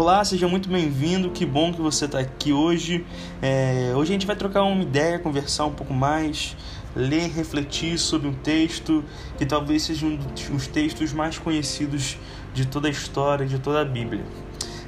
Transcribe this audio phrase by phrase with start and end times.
[0.00, 1.28] Olá, seja muito bem-vindo.
[1.30, 3.04] Que bom que você está aqui hoje.
[3.42, 6.56] É, hoje a gente vai trocar uma ideia, conversar um pouco mais,
[6.94, 9.04] ler, refletir sobre um texto
[9.36, 12.16] que talvez seja um dos textos mais conhecidos
[12.54, 14.24] de toda a história, de toda a Bíblia.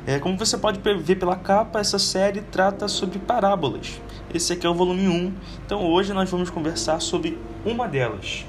[0.07, 4.01] É, como você pode ver pela capa, essa série trata sobre parábolas.
[4.33, 5.35] Esse aqui é o volume 1.
[5.67, 7.37] Então hoje nós vamos conversar sobre
[7.67, 8.47] uma delas.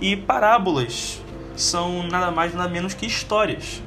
[0.00, 1.20] E parábolas
[1.54, 3.82] são nada mais nada menos que histórias.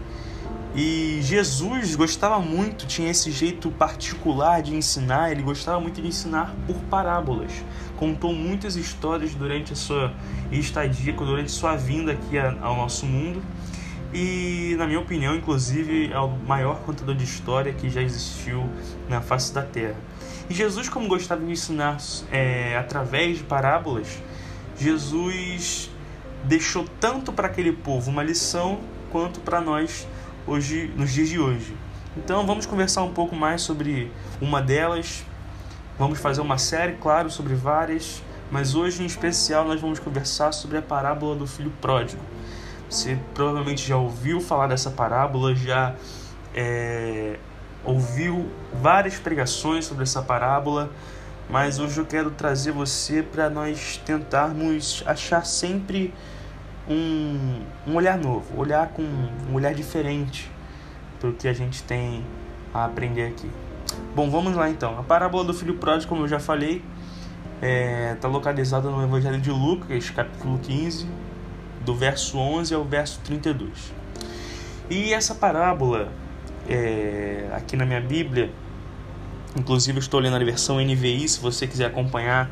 [0.75, 6.55] E Jesus gostava muito, tinha esse jeito particular de ensinar, ele gostava muito de ensinar
[6.65, 7.51] por parábolas.
[7.95, 10.11] Contou muitas histórias durante a sua
[10.51, 13.43] estadia, durante sua vinda aqui ao nosso mundo.
[14.11, 18.67] E, na minha opinião, inclusive, é o maior contador de história que já existiu
[19.07, 19.95] na face da terra.
[20.49, 21.97] E Jesus, como gostava de ensinar
[22.31, 24.21] é, através de parábolas,
[24.77, 25.91] Jesus
[26.43, 30.07] deixou tanto para aquele povo uma lição quanto para nós
[30.45, 31.75] hoje nos dias de hoje.
[32.15, 35.25] Então vamos conversar um pouco mais sobre uma delas.
[35.97, 40.77] Vamos fazer uma série, claro, sobre várias, mas hoje em especial nós vamos conversar sobre
[40.77, 42.21] a parábola do filho pródigo.
[42.89, 45.95] Você provavelmente já ouviu falar dessa parábola, já
[46.53, 47.37] é,
[47.83, 48.49] ouviu
[48.81, 50.91] várias pregações sobre essa parábola,
[51.49, 56.13] mas hoje eu quero trazer você para nós tentarmos achar sempre
[56.87, 60.49] um, um olhar novo, olhar com um olhar diferente
[61.19, 62.23] para o que a gente tem
[62.73, 63.49] a aprender aqui.
[64.15, 64.97] Bom, vamos lá então.
[64.99, 66.83] A parábola do filho pródigo, como eu já falei,
[67.55, 71.07] está é, tá localizada no Evangelho de Lucas, capítulo 15,
[71.85, 73.93] do verso 11 ao verso 32.
[74.89, 76.11] E essa parábola,
[76.67, 78.51] é, aqui na minha Bíblia,
[79.55, 82.49] inclusive eu estou lendo a versão NVI, se você quiser acompanhar,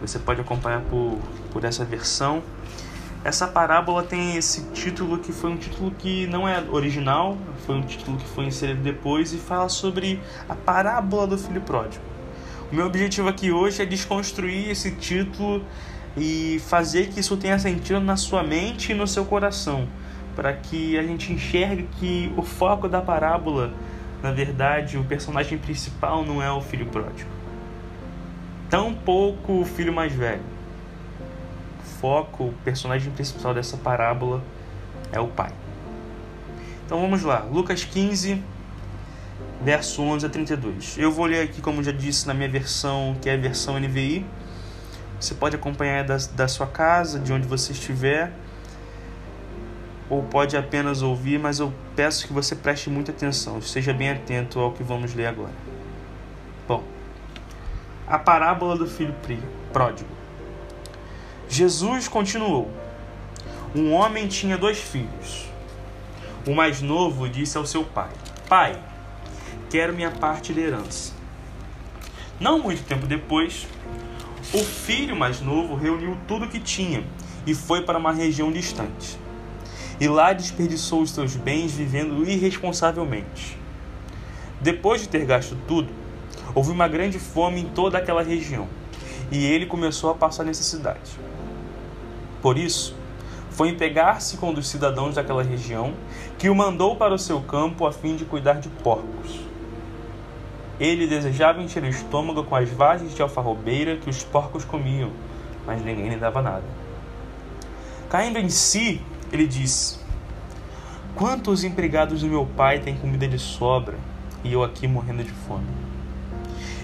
[0.00, 1.18] você pode acompanhar por,
[1.50, 2.42] por essa versão.
[3.26, 7.82] Essa parábola tem esse título que foi um título que não é original, foi um
[7.82, 12.04] título que foi inserido depois e fala sobre a parábola do filho pródigo.
[12.70, 15.64] O meu objetivo aqui hoje é desconstruir esse título
[16.16, 19.88] e fazer que isso tenha sentido na sua mente e no seu coração,
[20.36, 23.74] para que a gente enxergue que o foco da parábola,
[24.22, 27.28] na verdade, o personagem principal não é o filho pródigo.
[28.70, 30.55] Tampouco o filho mais velho
[32.06, 34.40] foco, o personagem principal dessa parábola
[35.10, 35.50] é o pai.
[36.84, 38.40] Então vamos lá, Lucas 15,
[39.60, 40.98] verso 11 a 32.
[40.98, 44.24] Eu vou ler aqui, como já disse, na minha versão, que é a versão NVI.
[45.18, 48.32] Você pode acompanhar da, da sua casa, de onde você estiver,
[50.08, 54.60] ou pode apenas ouvir, mas eu peço que você preste muita atenção, esteja bem atento
[54.60, 55.54] ao que vamos ler agora.
[56.68, 56.84] Bom,
[58.06, 59.14] a parábola do filho
[59.72, 60.15] pródigo.
[61.48, 62.70] Jesus continuou:
[63.74, 65.46] Um homem tinha dois filhos.
[66.46, 68.10] O mais novo disse ao seu pai:
[68.48, 68.78] Pai,
[69.70, 71.12] quero minha parte da herança.
[72.38, 73.66] Não muito tempo depois,
[74.52, 77.04] o filho mais novo reuniu tudo que tinha
[77.46, 79.18] e foi para uma região distante.
[79.98, 83.56] E lá desperdiçou os seus bens vivendo irresponsavelmente.
[84.60, 85.88] Depois de ter gasto tudo,
[86.54, 88.68] houve uma grande fome em toda aquela região
[89.30, 91.18] e ele começou a passar necessidade.
[92.40, 92.94] Por isso,
[93.50, 95.94] foi empregar-se com um dos cidadãos daquela região,
[96.38, 99.40] que o mandou para o seu campo a fim de cuidar de porcos.
[100.78, 105.10] Ele desejava encher o estômago com as vagens de alfarrobeira que os porcos comiam,
[105.66, 106.64] mas ninguém lhe dava nada.
[108.10, 109.00] Caindo em si,
[109.32, 109.98] ele disse:
[111.14, 113.96] Quantos empregados do meu pai têm comida de sobra
[114.44, 115.66] e eu aqui morrendo de fome?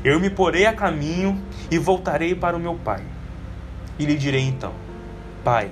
[0.02, 1.38] Eu me porei a caminho
[1.70, 3.04] e voltarei para o meu pai.
[3.98, 4.72] E lhe direi então:
[5.44, 5.70] Pai,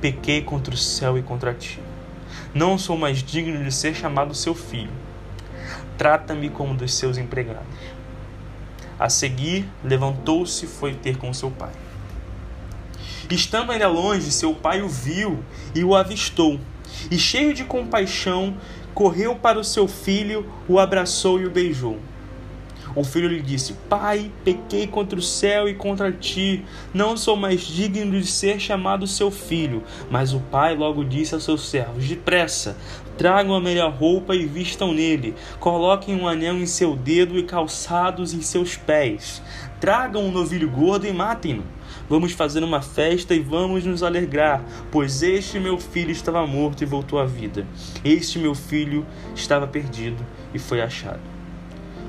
[0.00, 1.80] pequei contra o céu e contra ti.
[2.52, 4.90] Não sou mais digno de ser chamado seu filho.
[5.96, 7.62] Trata-me como dos seus empregados.
[8.98, 11.72] A seguir, levantou-se e foi ter com seu pai.
[13.30, 15.44] Estando ainda longe, seu pai o viu
[15.74, 16.58] e o avistou,
[17.10, 18.56] e cheio de compaixão,
[18.94, 22.00] correu para o seu filho, o abraçou e o beijou.
[22.98, 27.60] O filho lhe disse: Pai, pequei contra o céu e contra ti, não sou mais
[27.60, 29.84] digno de ser chamado seu filho.
[30.10, 32.76] Mas o pai logo disse aos seus servos: Depressa,
[33.16, 38.34] tragam a melhor roupa e vistam nele, coloquem um anel em seu dedo e calçados
[38.34, 39.40] em seus pés.
[39.78, 41.62] Tragam um novilho gordo e matem-no.
[42.08, 44.60] Vamos fazer uma festa e vamos nos alegrar,
[44.90, 47.64] pois este meu filho estava morto e voltou à vida.
[48.04, 49.06] Este meu filho
[49.36, 51.37] estava perdido e foi achado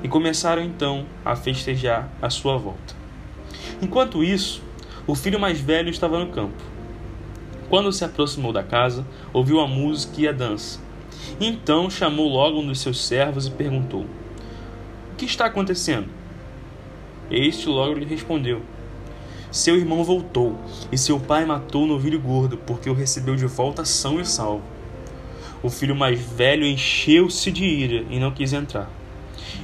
[0.02, 2.94] e começaram então a festejar a sua volta.
[3.82, 4.62] Enquanto isso,
[5.06, 6.62] o filho mais velho estava no campo.
[7.68, 10.80] Quando se aproximou da casa, ouviu a música e a dança.
[11.40, 14.02] Então chamou logo um dos seus servos e perguntou:
[15.12, 16.08] O que está acontecendo?
[17.30, 18.62] Este logo lhe respondeu:
[19.50, 20.58] Seu irmão voltou,
[20.90, 24.64] e seu pai matou o novilho gordo, porque o recebeu de volta são e salvo.
[25.62, 28.99] O filho mais velho encheu-se de ira e não quis entrar.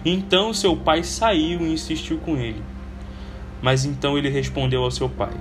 [0.08, 2.62] Então seu pai saiu e insistiu com ele.
[3.60, 5.32] Mas então ele respondeu ao seu pai: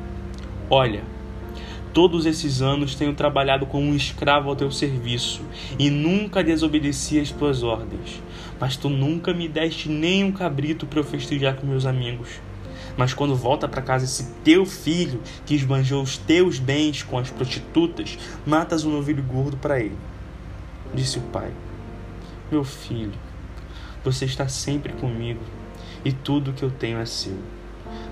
[0.72, 1.04] Olha,
[1.94, 5.44] todos esses anos tenho trabalhado como um escravo ao teu serviço
[5.78, 8.24] e nunca desobedeci às tuas ordens.
[8.60, 12.30] Mas tu nunca me deste nem um cabrito para eu festejar com meus amigos.
[12.98, 17.30] Mas quando volta para casa esse teu filho que esbanjou os teus bens com as
[17.30, 19.98] prostitutas, matas um novilho gordo para ele.
[20.92, 21.52] Disse o pai:
[22.52, 23.14] Meu filho,
[24.06, 25.42] você está sempre comigo
[26.04, 27.38] e tudo que eu tenho é seu.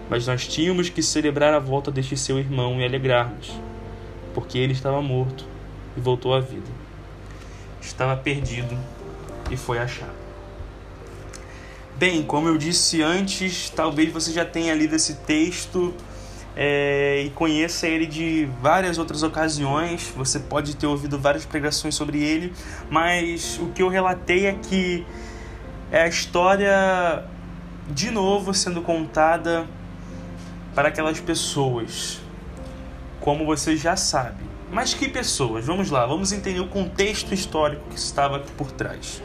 [0.09, 3.51] Mas nós tínhamos que celebrar a volta deste seu irmão e alegrar-nos,
[4.33, 5.45] porque ele estava morto
[5.95, 6.69] e voltou à vida.
[7.79, 8.77] Estava perdido
[9.51, 10.23] e foi achado.
[11.95, 15.93] Bem, como eu disse antes, talvez você já tenha lido esse texto
[16.55, 20.11] é, e conheça ele de várias outras ocasiões.
[20.15, 22.51] Você pode ter ouvido várias pregações sobre ele,
[22.89, 25.05] mas o que eu relatei é que
[25.93, 27.23] é a história
[27.87, 29.67] de novo sendo contada
[30.73, 32.19] para aquelas pessoas,
[33.21, 34.43] como você já sabe.
[34.71, 35.67] Mas que pessoas?
[35.67, 39.21] Vamos lá, vamos entender o contexto histórico que estava por trás.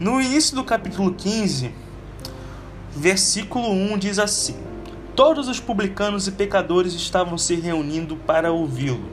[0.00, 1.72] No início do capítulo 15,
[2.90, 4.56] versículo 1 diz assim:
[5.14, 9.08] Todos os publicanos e pecadores estavam se reunindo para ouvi-lo,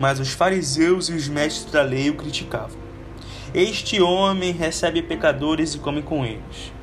[0.00, 2.85] mas os fariseus e os mestres da lei o criticavam.
[3.56, 6.74] Este homem recebe pecadores e come com eles.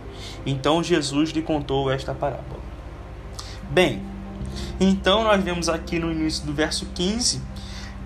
[0.44, 2.64] Então Jesus lhe contou esta parábola.
[3.70, 4.02] Bem,
[4.80, 7.44] então nós vemos aqui no início do verso 15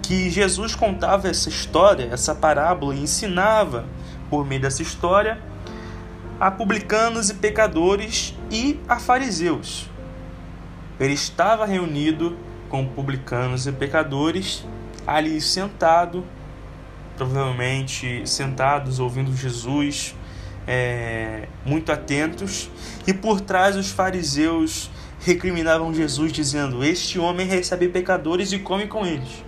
[0.01, 3.85] que Jesus contava essa história, essa parábola e ensinava
[4.29, 5.41] por meio dessa história
[6.37, 9.89] a publicanos e pecadores e a fariseus.
[10.99, 12.35] Ele estava reunido
[12.67, 14.65] com publicanos e pecadores,
[15.05, 16.25] ali sentado,
[17.17, 20.15] provavelmente sentados ouvindo Jesus,
[20.67, 22.69] é, muito atentos,
[23.05, 29.05] e por trás os fariseus recriminavam Jesus, dizendo: Este homem recebe pecadores e come com
[29.05, 29.43] eles.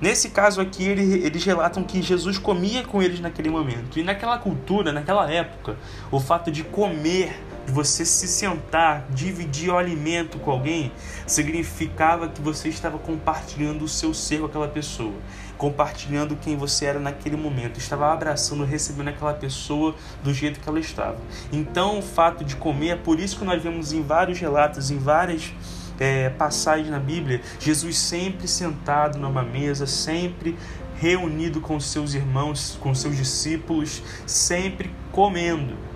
[0.00, 3.98] Nesse caso aqui, eles relatam que Jesus comia com eles naquele momento.
[3.98, 5.76] E naquela cultura, naquela época,
[6.10, 7.38] o fato de comer,
[7.70, 10.92] você se sentar, dividir o alimento com alguém,
[11.26, 15.14] significava que você estava compartilhando o seu ser com aquela pessoa,
[15.56, 20.80] compartilhando quem você era naquele momento, estava abraçando, recebendo aquela pessoa do jeito que ela
[20.80, 21.18] estava.
[21.52, 24.98] Então, o fato de comer, é por isso que nós vemos em vários relatos, em
[24.98, 25.52] várias
[25.98, 30.56] é, passagens na Bíblia, Jesus sempre sentado numa mesa, sempre
[30.96, 35.89] reunido com seus irmãos, com seus discípulos, sempre comendo.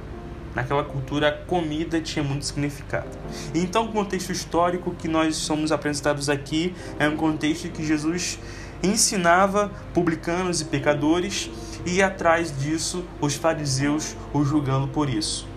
[0.55, 3.09] Naquela cultura, a comida tinha muito significado.
[3.55, 8.39] Então, o contexto histórico que nós somos apresentados aqui é um contexto que Jesus
[8.83, 11.51] ensinava publicanos e pecadores
[11.85, 15.49] e atrás disso os fariseus o julgando por isso.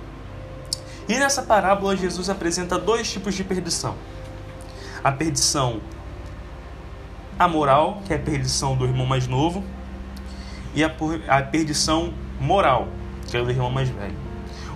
[1.07, 3.95] E nessa parábola Jesus apresenta dois tipos de perdição
[5.03, 5.79] a perdição
[7.39, 9.63] amoral, que é a perdição do irmão mais novo,
[10.75, 10.89] e a,
[11.41, 12.89] perdição moral,
[13.27, 14.26] que é do irmão mais velho.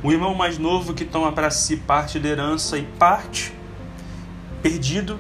[0.04, 3.54] O irmão mais novo que toma para si parte da herança e parte
[4.62, 5.20] perdido,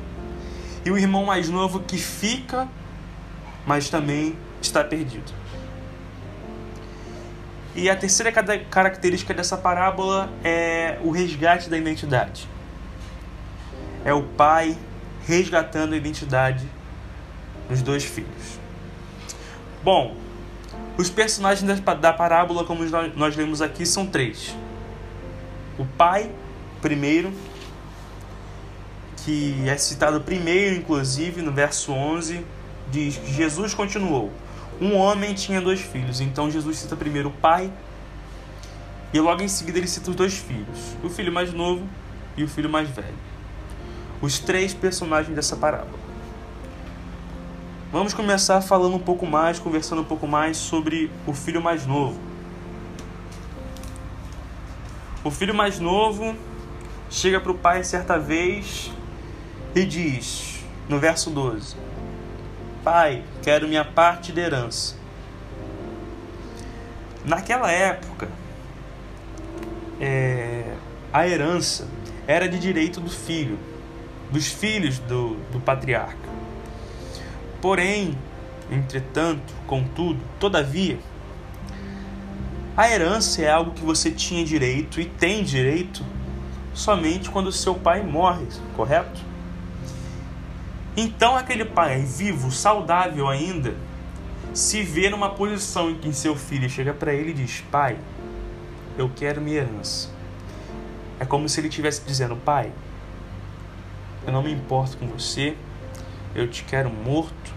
[0.83, 2.67] e o irmão mais novo que fica,
[3.65, 5.31] mas também está perdido.
[7.75, 12.49] E a terceira característica dessa parábola é o resgate da identidade.
[14.03, 14.77] É o pai
[15.25, 16.67] resgatando a identidade
[17.69, 18.59] dos dois filhos.
[19.83, 20.17] Bom,
[20.97, 22.83] os personagens da parábola, como
[23.15, 24.55] nós lemos aqui, são três.
[25.81, 26.31] O pai,
[26.81, 27.33] primeiro,
[29.17, 32.45] que é citado primeiro, inclusive, no verso 11,
[32.91, 34.31] diz que Jesus continuou.
[34.79, 37.71] Um homem tinha dois filhos, então Jesus cita primeiro o pai
[39.13, 41.87] e logo em seguida ele cita os dois filhos, o filho mais novo
[42.37, 43.31] e o filho mais velho
[44.21, 45.99] os três personagens dessa parábola.
[47.91, 52.17] Vamos começar falando um pouco mais, conversando um pouco mais sobre o filho mais novo.
[55.23, 56.35] O filho mais novo
[57.09, 58.91] chega para o pai certa vez
[59.75, 61.75] e diz, no verso 12:
[62.83, 64.95] Pai, quero minha parte de herança.
[67.23, 68.29] Naquela época,
[69.99, 70.73] é,
[71.13, 71.87] a herança
[72.25, 73.59] era de direito do filho
[74.31, 76.29] dos filhos do, do patriarca.
[77.61, 78.17] Porém,
[78.71, 80.97] Entretanto, contudo, todavia,
[82.75, 86.05] a herança é algo que você tinha direito e tem direito
[86.73, 89.19] somente quando seu pai morre, correto?
[90.95, 93.75] Então aquele pai vivo, saudável ainda,
[94.53, 97.97] se vê numa posição em que seu filho chega para ele e diz: "Pai,
[98.97, 100.09] eu quero minha herança".
[101.19, 102.71] É como se ele estivesse dizendo: "Pai,
[104.25, 105.55] eu não me importo com você,
[106.33, 107.53] eu te quero morto,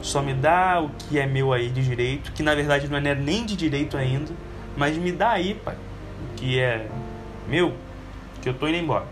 [0.00, 3.14] só me dá o que é meu aí de direito, que na verdade não é
[3.14, 4.32] nem de direito ainda,
[4.76, 6.88] mas me dá aí, pai, o que é
[7.48, 7.74] meu,
[8.40, 9.06] que eu tô indo embora,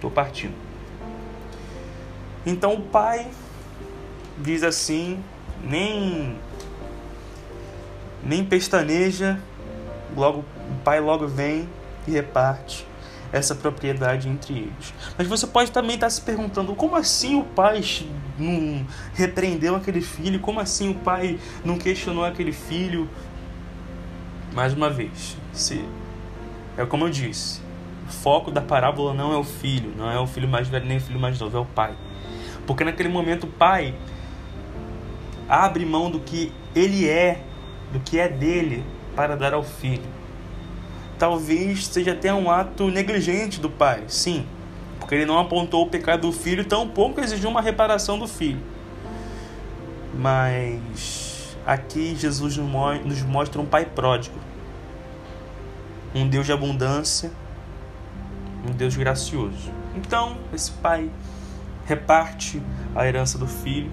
[0.00, 0.54] tô partindo.
[2.44, 3.28] Então o pai
[4.38, 5.22] diz assim,
[5.62, 6.36] nem
[8.22, 9.40] nem pestaneja,
[10.16, 11.68] logo o pai logo vem
[12.06, 12.86] e reparte
[13.32, 14.94] essa propriedade entre eles.
[15.16, 17.82] Mas você pode também estar se perguntando como assim o pai
[18.38, 20.40] não repreendeu aquele filho?
[20.40, 23.08] Como assim o pai não questionou aquele filho?
[24.58, 25.84] Mais uma vez, se
[26.76, 27.60] é como eu disse,
[28.08, 30.96] o foco da parábola não é o filho, não é o filho mais velho nem
[30.96, 31.94] o filho mais novo, é o pai.
[32.66, 33.94] Porque naquele momento o pai
[35.48, 37.40] abre mão do que ele é,
[37.92, 38.84] do que é dele,
[39.14, 40.18] para dar ao filho
[41.16, 44.44] talvez seja até um ato negligente do pai, sim,
[44.98, 48.60] porque ele não apontou o pecado do filho, tampouco exigiu uma reparação do filho.
[50.12, 54.47] Mas aqui Jesus nos mostra um pai pródigo,
[56.14, 57.30] um Deus de abundância,
[58.68, 59.70] um Deus gracioso.
[59.94, 61.10] Então, esse pai
[61.86, 62.62] reparte
[62.94, 63.90] a herança do filho,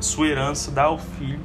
[0.00, 1.40] sua herança dá ao filho,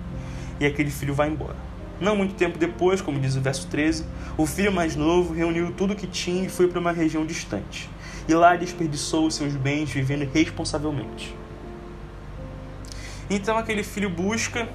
[0.60, 1.56] e aquele filho vai embora.
[2.00, 4.06] Não muito tempo depois, como diz o verso 13,
[4.38, 7.89] o filho mais novo reuniu tudo o que tinha e foi para uma região distante.
[8.27, 11.36] E lá desperdiçou os seus bens vivendo responsavelmente.
[13.29, 14.67] Então aquele filho busca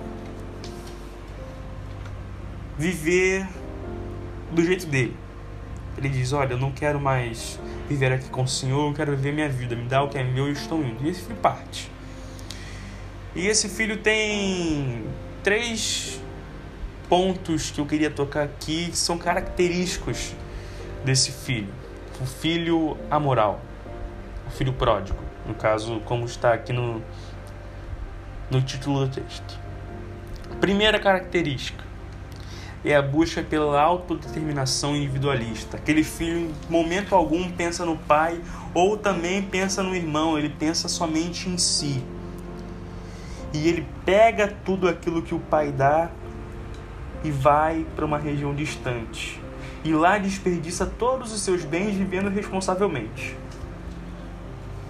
[2.77, 3.47] viver
[4.53, 5.17] do jeito dele.
[5.97, 9.33] Ele diz: Olha, eu não quero mais viver aqui com o Senhor, eu quero viver
[9.33, 11.05] minha vida, me dá o que é meu e estou indo.
[11.05, 11.91] E esse filho parte.
[13.35, 15.05] E esse filho tem
[15.43, 16.21] três
[17.09, 20.35] pontos que eu queria tocar aqui que são característicos
[21.05, 21.73] desse filho.
[22.21, 23.61] O filho amoral,
[24.47, 27.03] o filho pródigo, no caso, como está aqui no,
[28.51, 29.59] no título do texto.
[30.61, 31.92] Primeira característica
[32.85, 35.77] é a busca pela autodeterminação individualista.
[35.77, 38.41] Aquele filho, em momento algum, pensa no pai
[38.75, 42.03] ou também pensa no irmão, ele pensa somente em si.
[43.53, 46.11] E ele pega tudo aquilo que o pai dá
[47.23, 49.41] e vai para uma região distante.
[49.85, 53.37] E lá desperdiça todos os seus bens vivendo responsavelmente.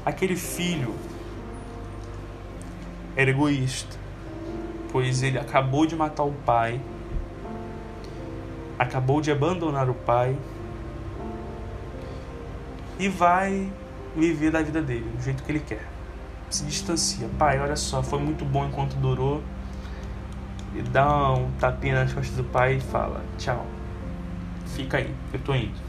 [0.05, 0.95] Aquele filho
[3.17, 3.97] era egoísta,
[4.91, 6.81] pois ele acabou de matar o pai,
[8.83, 10.37] acabou de abandonar o pai
[12.99, 13.71] e vai
[14.17, 15.89] viver da vida dele do jeito que ele quer.
[16.51, 17.29] Se distancia.
[17.39, 19.43] Pai, olha só, foi muito bom enquanto durou
[20.75, 23.67] e dá um tapinha nas costas do pai e fala: Tchau,
[24.67, 25.81] fica aí, eu tô indo.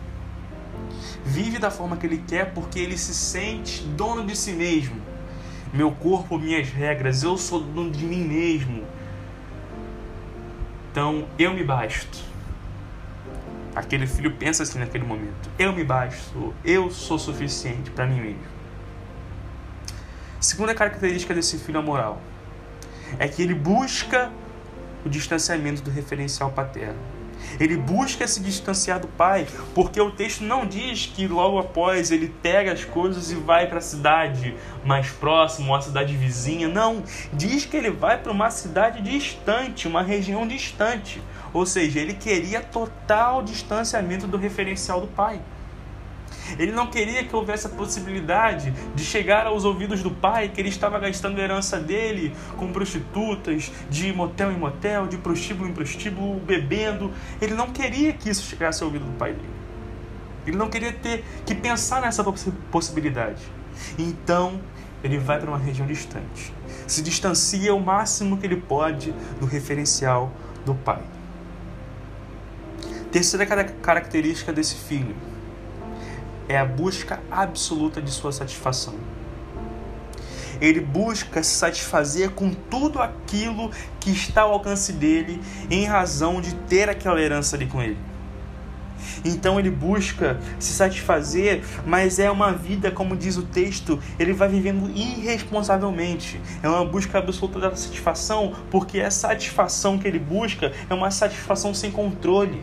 [1.25, 5.01] Vive da forma que ele quer porque ele se sente dono de si mesmo.
[5.73, 8.83] Meu corpo, minhas regras, eu sou dono de mim mesmo.
[10.91, 12.32] Então eu me basto.
[13.75, 18.53] Aquele filho pensa assim naquele momento: eu me basto, eu sou suficiente para mim mesmo.
[20.39, 22.21] Segunda característica desse filho moral
[23.17, 24.31] é que ele busca
[25.05, 26.99] o distanciamento do referencial paterno.
[27.59, 32.33] Ele busca se distanciar do pai, porque o texto não diz que logo após ele
[32.41, 36.67] pega as coisas e vai para a cidade mais próxima, ou a cidade vizinha.
[36.67, 41.21] Não, diz que ele vai para uma cidade distante, uma região distante.
[41.53, 45.39] Ou seja, ele queria total distanciamento do referencial do pai.
[46.57, 50.69] Ele não queria que houvesse a possibilidade de chegar aos ouvidos do pai que ele
[50.69, 56.39] estava gastando a herança dele com prostitutas, de motel em motel, de prostíbulo em prostíbulo,
[56.39, 57.11] bebendo.
[57.41, 59.49] Ele não queria que isso chegasse ao ouvido do pai dele.
[60.45, 62.23] Ele não queria ter que pensar nessa
[62.69, 63.41] possibilidade.
[63.97, 64.59] Então,
[65.03, 66.53] ele vai para uma região distante.
[66.85, 70.31] Se distancia o máximo que ele pode do referencial
[70.65, 71.01] do pai.
[73.11, 75.15] Terceira característica desse filho
[76.47, 78.95] é a busca absoluta de sua satisfação.
[80.61, 86.53] Ele busca se satisfazer com tudo aquilo que está ao alcance dele em razão de
[86.55, 87.97] ter aquela herança ali com ele.
[89.25, 94.47] Então ele busca se satisfazer, mas é uma vida, como diz o texto, ele vai
[94.47, 96.39] vivendo irresponsavelmente.
[96.61, 101.73] É uma busca absoluta da satisfação, porque a satisfação que ele busca é uma satisfação
[101.73, 102.61] sem controle.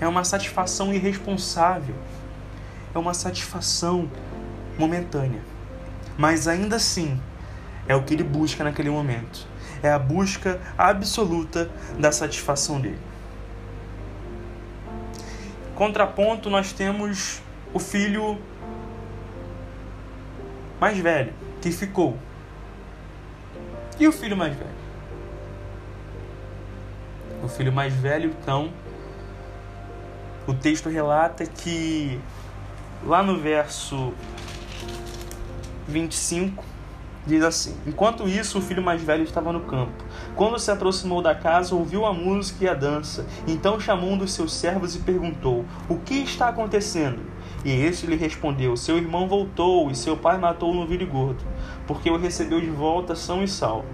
[0.00, 1.94] É uma satisfação irresponsável.
[2.94, 4.10] É uma satisfação
[4.78, 5.40] momentânea.
[6.16, 7.20] Mas ainda assim,
[7.88, 9.46] é o que ele busca naquele momento.
[9.82, 12.98] É a busca absoluta da satisfação dele.
[15.74, 18.38] Contraponto, nós temos o filho
[20.80, 22.16] mais velho, que ficou.
[23.98, 24.70] E o filho mais velho?
[27.42, 28.72] O filho mais velho, então,
[30.46, 32.20] o texto relata que
[33.04, 34.12] lá no verso
[35.88, 36.64] 25
[37.26, 40.04] diz assim: Enquanto isso, o filho mais velho estava no campo.
[40.34, 43.26] Quando se aproximou da casa, ouviu a música e a dança.
[43.46, 47.20] Então chamou um dos seus servos e perguntou: O que está acontecendo?
[47.64, 51.44] E este lhe respondeu: Seu irmão voltou e seu pai matou o novilho gordo,
[51.86, 53.86] porque o recebeu de volta são e salvo.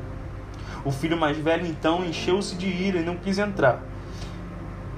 [0.85, 3.83] O filho mais velho então encheu-se de ira e não quis entrar.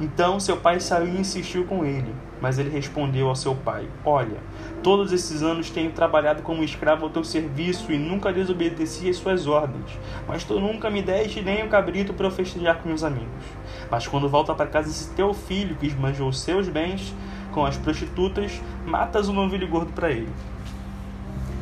[0.00, 2.14] Então seu pai saiu e insistiu com ele.
[2.40, 4.38] Mas ele respondeu ao seu pai: Olha,
[4.82, 9.46] todos esses anos tenho trabalhado como escravo ao teu serviço e nunca desobedeci às suas
[9.46, 9.90] ordens.
[10.26, 13.44] Mas tu nunca me deste nem um cabrito para eu festejar com meus amigos.
[13.90, 17.14] Mas quando volta para casa esse teu filho que esbanjou seus bens
[17.52, 20.32] com as prostitutas, matas o novilho gordo para ele.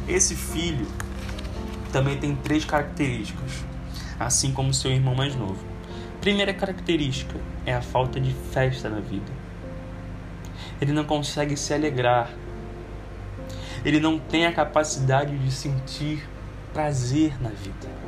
[0.07, 0.87] Esse filho
[1.93, 3.65] também tem três características,
[4.21, 5.59] assim como seu irmão mais novo.
[6.21, 7.37] Primeira característica
[7.69, 9.49] é a falta de festa na vida
[10.81, 12.31] ele não consegue se alegrar.
[13.85, 16.29] Ele não tem a capacidade de sentir
[16.73, 17.99] prazer na vida.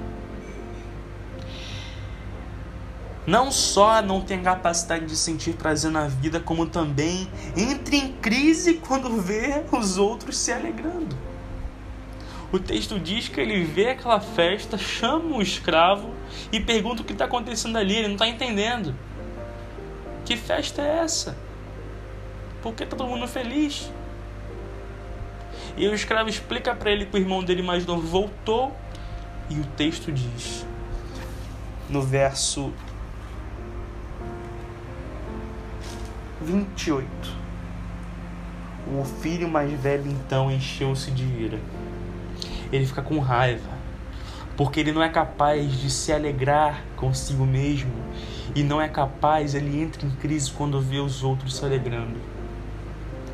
[3.26, 8.12] Não só não tem a capacidade de sentir prazer na vida, como também entra em
[8.14, 11.17] crise quando vê os outros se alegrando.
[12.50, 16.12] O texto diz que ele vê aquela festa, chama o escravo
[16.50, 17.95] e pergunta o que está acontecendo ali.
[17.95, 18.97] Ele não está entendendo.
[20.30, 21.36] Que festa é essa?
[22.62, 23.90] Porque tá todo mundo feliz.
[25.76, 28.73] E o escravo explica para ele que o irmão dele mais novo voltou.
[29.49, 30.64] E o texto diz,
[31.88, 32.73] no verso
[36.43, 37.08] 28.
[38.86, 41.58] O filho mais velho então encheu-se de ira.
[42.71, 43.69] Ele fica com raiva,
[44.56, 47.90] porque ele não é capaz de se alegrar consigo mesmo
[48.54, 52.30] e não é capaz, ele entra em crise quando vê os outros se alegrando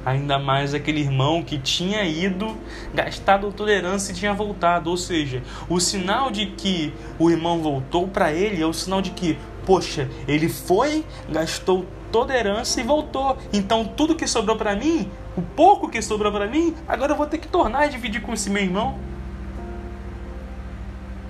[0.07, 2.57] ainda mais aquele irmão que tinha ido,
[2.95, 4.89] gastado tolerância e tinha voltado.
[4.89, 9.11] Ou seja, o sinal de que o irmão voltou para ele é o sinal de
[9.11, 11.85] que, poxa, ele foi, gastou
[12.17, 13.37] a herança e voltou.
[13.53, 17.27] Então tudo que sobrou para mim, o pouco que sobrou para mim, agora eu vou
[17.27, 18.99] ter que tornar e dividir com esse meu irmão.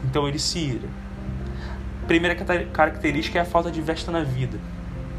[0.04, 1.05] Então ele se ira.
[2.06, 2.34] Primeira
[2.72, 4.58] característica é a falta de vesta na vida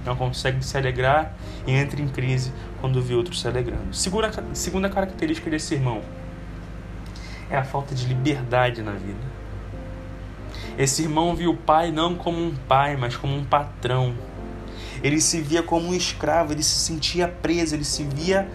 [0.07, 3.93] não consegue se alegrar e entra em crise quando vê outros se alegrando.
[3.93, 6.01] Segunda, segunda característica desse irmão
[7.49, 9.37] é a falta de liberdade na vida.
[10.77, 14.15] Esse irmão viu o pai não como um pai, mas como um patrão.
[15.03, 18.49] Ele se via como um escravo, ele se sentia preso, ele se via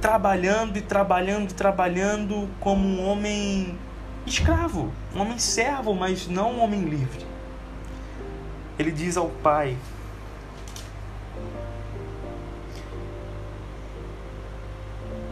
[0.00, 3.78] trabalhando e trabalhando e trabalhando como um homem
[4.26, 7.32] escravo, um homem servo, mas não um homem livre
[8.78, 9.76] ele diz ao pai: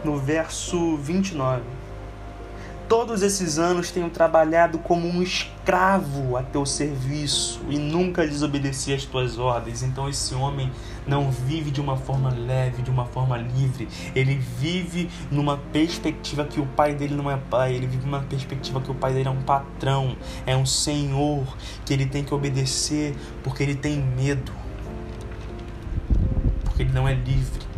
[0.03, 1.61] no verso 29.
[2.91, 9.05] Todos esses anos tenho trabalhado como um escravo a teu serviço e nunca desobedeci às
[9.05, 9.81] tuas ordens.
[9.81, 10.69] Então esse homem
[11.07, 13.87] não vive de uma forma leve, de uma forma livre.
[14.13, 18.81] Ele vive numa perspectiva que o pai dele não é pai, ele vive numa perspectiva
[18.81, 21.47] que o pai dele é um patrão, é um senhor
[21.85, 24.51] que ele tem que obedecer porque ele tem medo.
[26.65, 27.70] Porque ele não é livre.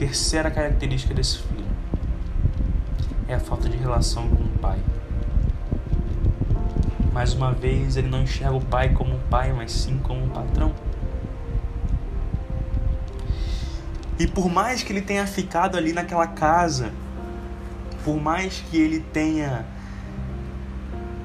[0.00, 1.66] Terceira característica desse filho
[3.28, 4.78] é a falta de relação com o pai.
[7.12, 10.30] Mais uma vez, ele não enxerga o pai como um pai, mas sim como um
[10.30, 10.74] patrão.
[14.18, 16.90] E por mais que ele tenha ficado ali naquela casa,
[18.02, 19.66] por mais que ele tenha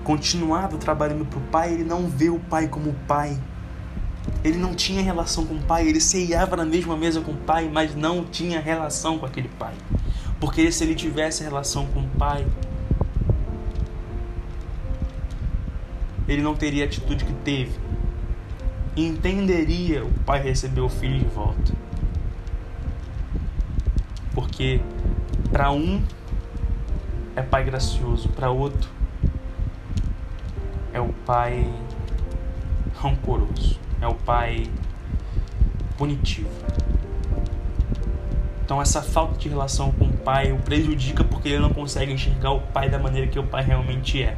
[0.03, 3.39] continuado trabalhando para o pai, ele não vê o pai como pai,
[4.45, 7.67] ele não tinha relação com o pai, ele ceiava na mesma mesa com o pai,
[7.67, 9.73] mas não tinha relação com aquele pai.
[10.39, 12.45] Porque se ele tivesse relação com o pai,
[16.27, 17.71] ele não teria a atitude que teve.
[18.95, 21.73] Entenderia o pai receber o filho de volta.
[24.36, 24.79] Porque
[25.51, 26.03] para um
[27.36, 28.91] é pai gracioso, para outro
[30.93, 31.67] é o pai
[32.95, 34.67] rancoroso, é o pai
[35.97, 36.49] punitivo.
[38.63, 42.51] Então essa falta de relação com o pai o prejudica porque ele não consegue enxergar
[42.51, 44.36] o pai da maneira que o pai realmente é.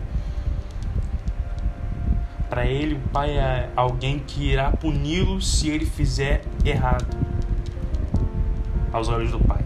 [2.49, 7.05] Para ele, o pai é alguém que irá puni-lo se ele fizer errado
[8.91, 9.61] aos olhos do pai.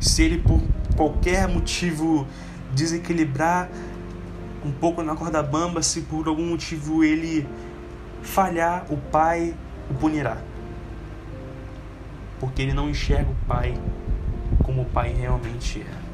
[0.00, 0.60] Se ele por
[0.96, 2.26] qualquer motivo
[2.72, 3.68] desequilibrar
[4.64, 7.46] um pouco na corda bamba, se por algum motivo ele
[8.24, 9.54] falhar, o pai
[9.88, 10.38] o punirá
[12.44, 13.74] porque ele não enxerga o pai
[14.62, 16.04] como o pai realmente é.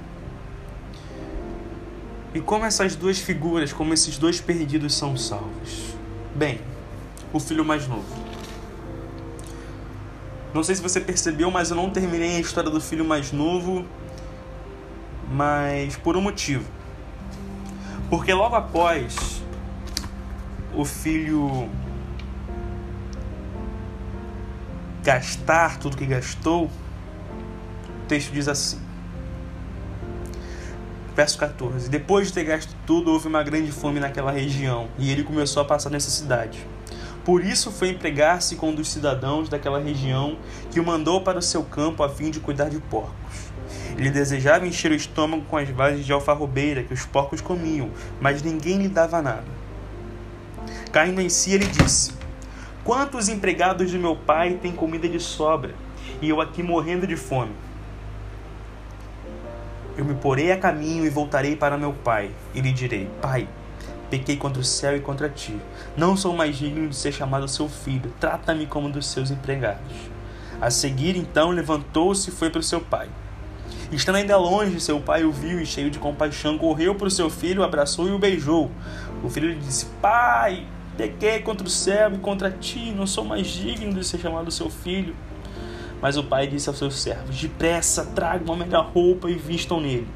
[2.32, 5.96] E como essas duas figuras, como esses dois perdidos são salvos?
[6.32, 6.60] Bem,
[7.32, 8.06] o filho mais novo.
[10.54, 13.84] Não sei se você percebeu, mas eu não terminei a história do filho mais novo,
[15.32, 16.70] mas por um motivo.
[18.08, 19.42] Porque logo após
[20.72, 21.68] o filho
[25.02, 28.80] gastar tudo que gastou, o texto diz assim.
[31.14, 35.22] Verso 14: Depois de ter gasto tudo, houve uma grande fome naquela região, e ele
[35.22, 36.66] começou a passar necessidade.
[37.24, 40.38] Por isso foi empregar-se com um dos cidadãos daquela região,
[40.70, 43.50] que o mandou para o seu campo a fim de cuidar de porcos.
[43.96, 48.42] Ele desejava encher o estômago com as vagens de alfarrobeira que os porcos comiam, mas
[48.42, 49.44] ninguém lhe dava nada.
[50.90, 52.12] Caindo em si, ele disse:
[52.84, 55.74] Quantos empregados de meu pai têm comida de sobra
[56.20, 57.52] e eu aqui morrendo de fome?
[59.98, 63.46] Eu me porei a caminho e voltarei para meu pai e lhe direi: Pai,
[64.08, 65.54] pequei contra o céu e contra ti.
[65.94, 68.10] Não sou mais digno de ser chamado seu filho.
[68.18, 69.94] Trata-me como um dos seus empregados.
[70.58, 73.08] A seguir, então, levantou-se e foi para o seu pai.
[73.92, 77.28] Estando ainda longe, seu pai o viu e, cheio de compaixão, correu para o seu
[77.28, 78.70] filho, abraçou e o beijou.
[79.22, 80.66] O filho lhe disse: Pai,
[80.96, 84.68] Pequei contra o céu e contra ti, não sou mais digno de ser chamado seu
[84.68, 85.16] filho.
[86.00, 90.08] Mas o pai disse aos seus servos: Depressa, tragam uma melhor roupa e vistam nele.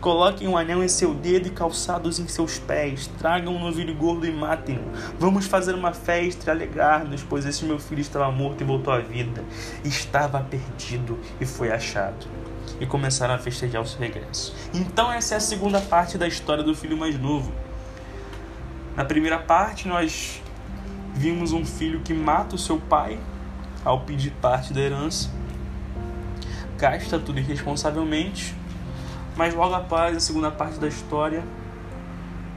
[0.00, 3.06] Coloquem um anel em seu dedo e calçados em seus pés.
[3.18, 4.90] Tragam um novilho gordo e matem-no.
[5.16, 8.98] Vamos fazer uma festa e alegrar-nos, pois esse meu filho estava morto e voltou à
[8.98, 9.44] vida.
[9.84, 12.26] Estava perdido e foi achado.
[12.80, 14.52] E começaram a festejar o seu regresso.
[14.74, 17.52] Então, essa é a segunda parte da história do filho mais novo.
[18.94, 20.42] Na primeira parte, nós
[21.14, 23.18] vimos um filho que mata o seu pai
[23.84, 25.30] ao pedir parte da herança,
[26.76, 28.54] gasta tudo irresponsavelmente,
[29.36, 31.42] mas logo após a segunda parte da história,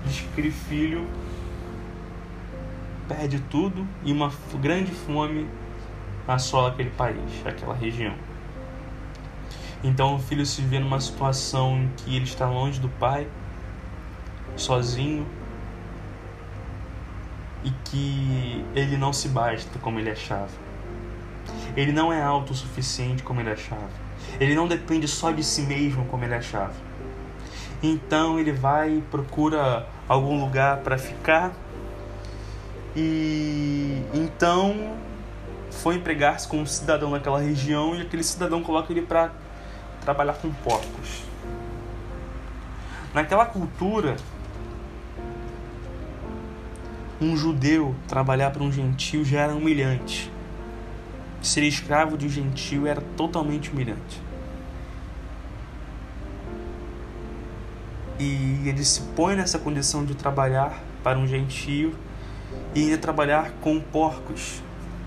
[0.06, 1.08] diz que aquele filho
[3.08, 5.48] perde tudo e uma grande fome
[6.28, 8.14] assola aquele país, aquela região.
[9.84, 13.28] Então o filho se vê numa situação em que ele está longe do pai,
[14.58, 15.26] sozinho,
[17.66, 20.52] e que ele não se basta como ele achava.
[21.76, 23.90] Ele não é autossuficiente como ele achava.
[24.40, 26.74] Ele não depende só de si mesmo como ele achava.
[27.82, 31.54] Então ele vai e procura algum lugar para ficar.
[32.96, 34.96] E então
[35.72, 39.32] foi empregar-se com um cidadão naquela região e aquele cidadão coloca ele para
[40.02, 41.24] trabalhar com porcos.
[43.14, 44.16] Naquela cultura,
[47.20, 50.32] um judeu trabalhar para um gentil já era humilhante.
[51.42, 54.22] Ser escravo de um gentil era totalmente humilhante.
[58.20, 61.94] E ele se põe nessa condição de trabalhar para um gentio
[62.74, 64.62] e ainda trabalhar com porcos,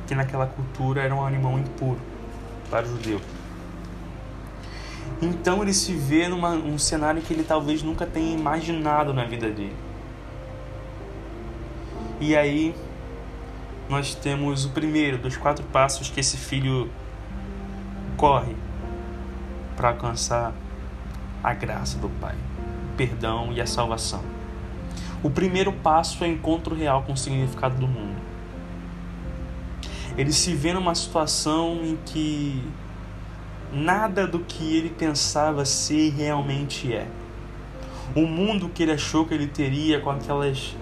[0.07, 1.99] que naquela cultura era um animal impuro
[2.71, 3.21] para o judeu.
[5.21, 9.88] Então ele se vê num cenário que ele talvez nunca tenha imaginado na vida dele
[12.21, 12.75] e aí
[13.89, 16.91] nós temos o primeiro dos quatro passos que esse filho
[18.17, 18.57] corre
[19.77, 20.53] para alcançar
[21.43, 24.23] a graça do Pai, o perdão e a salvação.
[25.23, 28.21] O primeiro passo é o encontro real com o significado do mundo.
[30.17, 32.63] Ele se vê numa situação em que
[33.73, 37.07] nada do que ele pensava ser realmente é.
[38.15, 40.75] O mundo que ele achou que ele teria com aquelas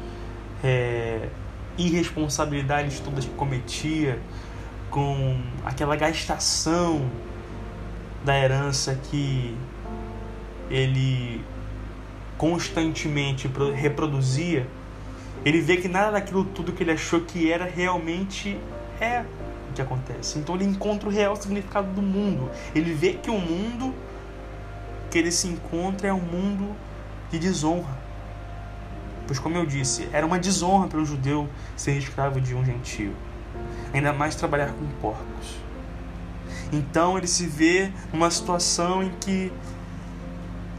[0.63, 1.29] é,
[1.79, 4.19] irresponsabilidades todas que cometia,
[4.91, 7.11] com aquela gastação
[8.25, 9.57] da herança que
[10.71, 11.45] ele
[12.37, 14.67] constantemente reproduzia,
[15.45, 18.59] Ele vê que nada daquilo tudo que ele achou que era realmente
[19.01, 19.25] é
[19.71, 20.39] o que acontece.
[20.39, 22.51] Então ele encontra o real significado do mundo.
[22.75, 23.95] Ele vê que o mundo
[25.11, 26.75] que ele se encontra é um mundo
[27.31, 28.06] de desonra.
[29.27, 33.13] Pois, como eu disse, era uma desonra para um judeu ser escravo de um gentio,
[33.93, 35.57] ainda mais trabalhar com porcos.
[36.73, 39.53] Então ele se vê numa situação em que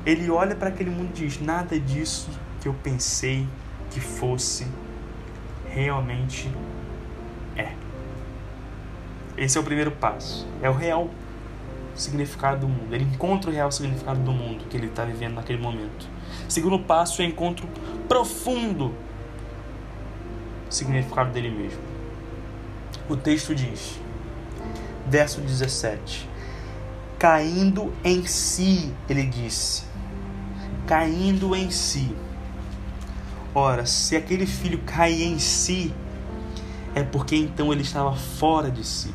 [0.06, 2.30] ele olha para aquele mundo e diz: Nada disso
[2.62, 3.48] que eu pensei
[3.92, 4.68] que fosse
[5.70, 6.52] realmente
[7.56, 7.74] é.
[9.38, 10.48] Esse é o primeiro passo.
[10.62, 11.10] É o real
[11.98, 12.94] significado do mundo.
[12.94, 16.08] Ele encontra o real significado do mundo que ele está vivendo naquele momento.
[16.48, 17.68] Segundo passo é o encontro
[18.08, 18.94] profundo
[20.70, 21.82] significado dele mesmo.
[23.10, 24.00] O texto diz,
[25.08, 26.30] verso 17:
[27.18, 29.84] Caindo em si, ele disse,
[30.86, 32.16] caindo em si.
[33.56, 35.94] Ora, se aquele filho cai em si,
[36.94, 39.14] é porque então ele estava fora de si.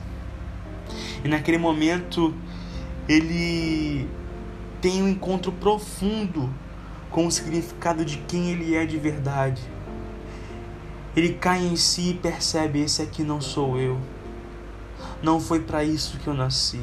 [1.24, 2.34] E naquele momento
[3.08, 4.08] ele
[4.80, 6.52] tem um encontro profundo
[7.10, 9.62] com o significado de quem ele é de verdade.
[11.14, 14.00] Ele cai em si e percebe: esse aqui não sou eu.
[15.22, 16.80] Não foi para isso que eu nasci.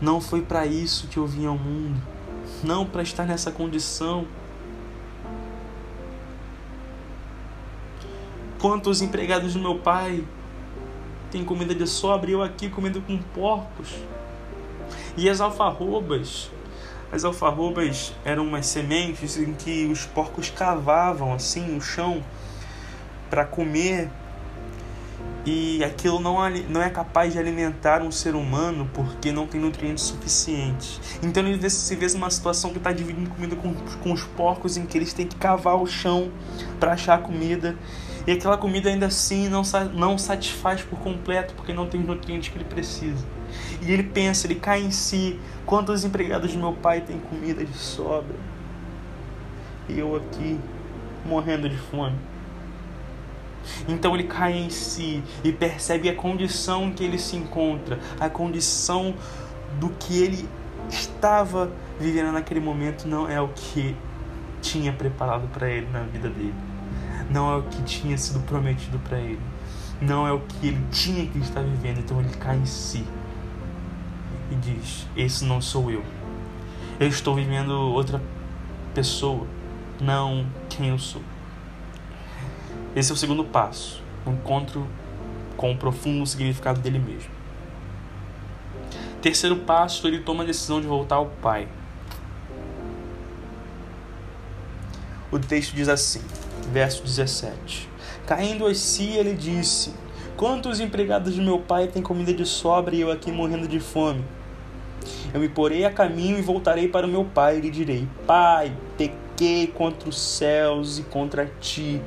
[0.00, 2.00] Não foi para isso que eu vim ao mundo.
[2.62, 4.26] Não para estar nessa condição.
[8.58, 10.22] Quantos empregados do meu pai
[11.30, 13.94] têm comida de sobra e eu aqui comendo com porcos?
[15.16, 16.50] E as alfarrobas
[17.12, 22.22] as alfarrobas eram umas sementes em que os porcos cavavam assim o chão
[23.28, 24.08] para comer
[25.44, 26.36] e aquilo não,
[26.68, 31.00] não é capaz de alimentar um ser humano porque não tem nutrientes suficientes.
[31.20, 34.86] Então ele se vê numa situação que está dividindo comida com, com os porcos em
[34.86, 36.30] que eles têm que cavar o chão
[36.78, 37.76] para achar comida
[38.30, 39.62] e aquela comida ainda assim não,
[39.92, 43.26] não satisfaz por completo porque não tem os nutrientes que ele precisa.
[43.82, 47.76] E ele pensa, ele cai em si: quantos empregados de meu pai têm comida de
[47.76, 48.36] sobra?
[49.88, 50.60] E eu aqui
[51.26, 52.16] morrendo de fome.
[53.88, 59.12] Então ele cai em si e percebe a condição que ele se encontra, a condição
[59.80, 60.48] do que ele
[60.88, 63.96] estava vivendo naquele momento não é o que
[64.62, 66.69] tinha preparado para ele na vida dele.
[67.30, 69.40] Não é o que tinha sido prometido para ele.
[70.00, 71.98] Não é o que ele tinha que estar vivendo.
[72.00, 73.06] Então ele cai em si
[74.50, 76.04] e diz: Esse não sou eu.
[76.98, 78.20] Eu estou vivendo outra
[78.94, 79.46] pessoa,
[80.00, 81.22] não quem eu sou.
[82.94, 84.86] Esse é o segundo passo, o um encontro
[85.56, 87.30] com o profundo significado dele mesmo.
[89.22, 91.68] Terceiro passo, ele toma a decisão de voltar ao Pai.
[95.30, 96.22] O texto diz assim,
[96.70, 97.88] verso 17:
[98.26, 99.92] Caindo a si, ele disse:
[100.36, 104.24] Quantos empregados de meu pai têm comida de sobra e eu aqui morrendo de fome?
[105.32, 108.72] Eu me porei a caminho e voltarei para o meu pai e lhe direi: Pai,
[108.96, 112.00] pequei contra os céus e contra ti.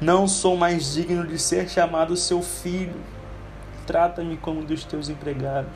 [0.00, 2.94] Não sou mais digno de ser chamado seu filho.
[3.86, 5.72] Trata-me como dos teus empregados.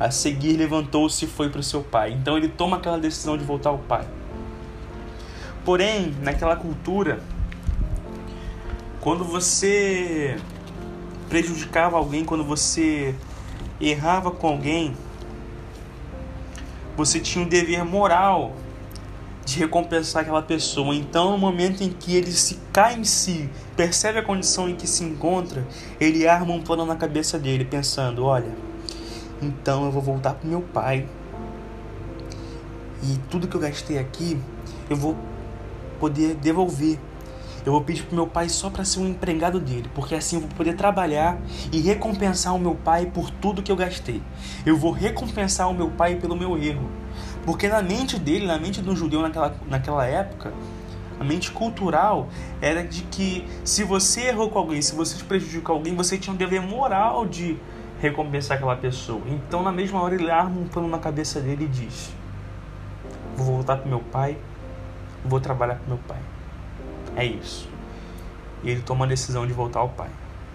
[0.00, 2.12] A seguir, levantou-se e foi para o seu pai.
[2.12, 4.04] Então, ele toma aquela decisão de voltar ao pai.
[5.64, 7.20] Porém, naquela cultura,
[9.00, 10.36] quando você
[11.28, 13.14] prejudicava alguém, quando você
[13.80, 14.94] errava com alguém,
[16.96, 18.54] você tinha o dever moral
[19.44, 20.94] de recompensar aquela pessoa.
[20.94, 24.86] Então, no momento em que ele se cai em si, percebe a condição em que
[24.86, 25.66] se encontra,
[26.00, 28.50] ele arma um plano na cabeça dele, pensando: olha,
[29.40, 31.06] então eu vou voltar pro meu pai.
[33.02, 34.40] E tudo que eu gastei aqui,
[34.88, 35.16] eu vou
[35.94, 36.98] poder devolver
[37.64, 40.42] eu vou pedir pro meu pai só para ser um empregado dele, porque assim eu
[40.42, 41.38] vou poder trabalhar
[41.72, 44.20] e recompensar o meu pai por tudo que eu gastei.
[44.66, 46.90] Eu vou recompensar o meu pai pelo meu erro.
[47.42, 50.52] Porque na mente dele, na mente do judeu naquela, naquela época,
[51.18, 52.28] a mente cultural
[52.60, 56.36] era de que se você errou com alguém, se você prejudicou alguém, você tinha um
[56.36, 57.58] dever moral de
[57.98, 59.22] recompensar aquela pessoa.
[59.26, 62.12] Então, na mesma hora, ele arma um plano na cabeça dele e diz:
[63.36, 64.36] Vou voltar pro meu pai,
[65.24, 66.20] vou trabalhar pro meu pai.
[67.16, 67.68] É isso.
[68.62, 70.10] E ele toma a decisão de voltar ao Pai.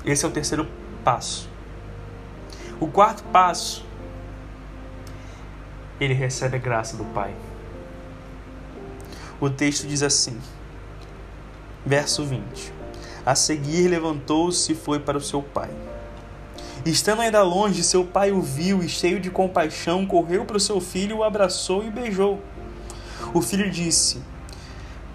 [0.06, 0.68] Esse é o terceiro
[1.04, 1.50] passo.
[2.80, 3.86] O quarto passo,
[6.00, 7.34] ele recebe a graça do Pai.
[9.40, 10.38] O texto diz assim,
[11.86, 12.74] verso 20:
[13.26, 15.70] A seguir levantou-se e foi para o seu pai.
[16.86, 20.80] Estando ainda longe, seu pai o viu e, cheio de compaixão, correu para o seu
[20.82, 22.42] filho, o abraçou e beijou.
[23.34, 24.22] O filho disse: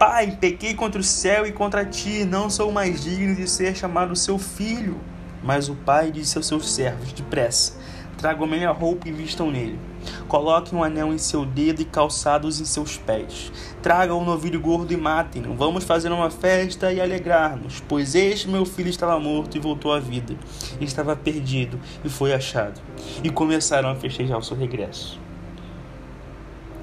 [0.06, 4.14] Pai, pequei contra o céu e contra ti, não sou mais digno de ser chamado
[4.14, 5.00] seu filho.
[5.42, 7.72] Mas o pai disse aos seus servos: Depressa,
[8.18, 9.80] tragam a melhor roupa e vistam nele.
[10.28, 13.50] Coloquem um anel em seu dedo e calçados em seus pés.
[13.82, 15.54] Tragam um novilho gordo e matem-no.
[15.54, 19.98] Vamos fazer uma festa e alegrar-nos, pois este meu filho estava morto e voltou à
[19.98, 20.36] vida.
[20.82, 22.78] Estava perdido e foi achado.
[23.22, 25.23] E começaram a festejar o seu regresso.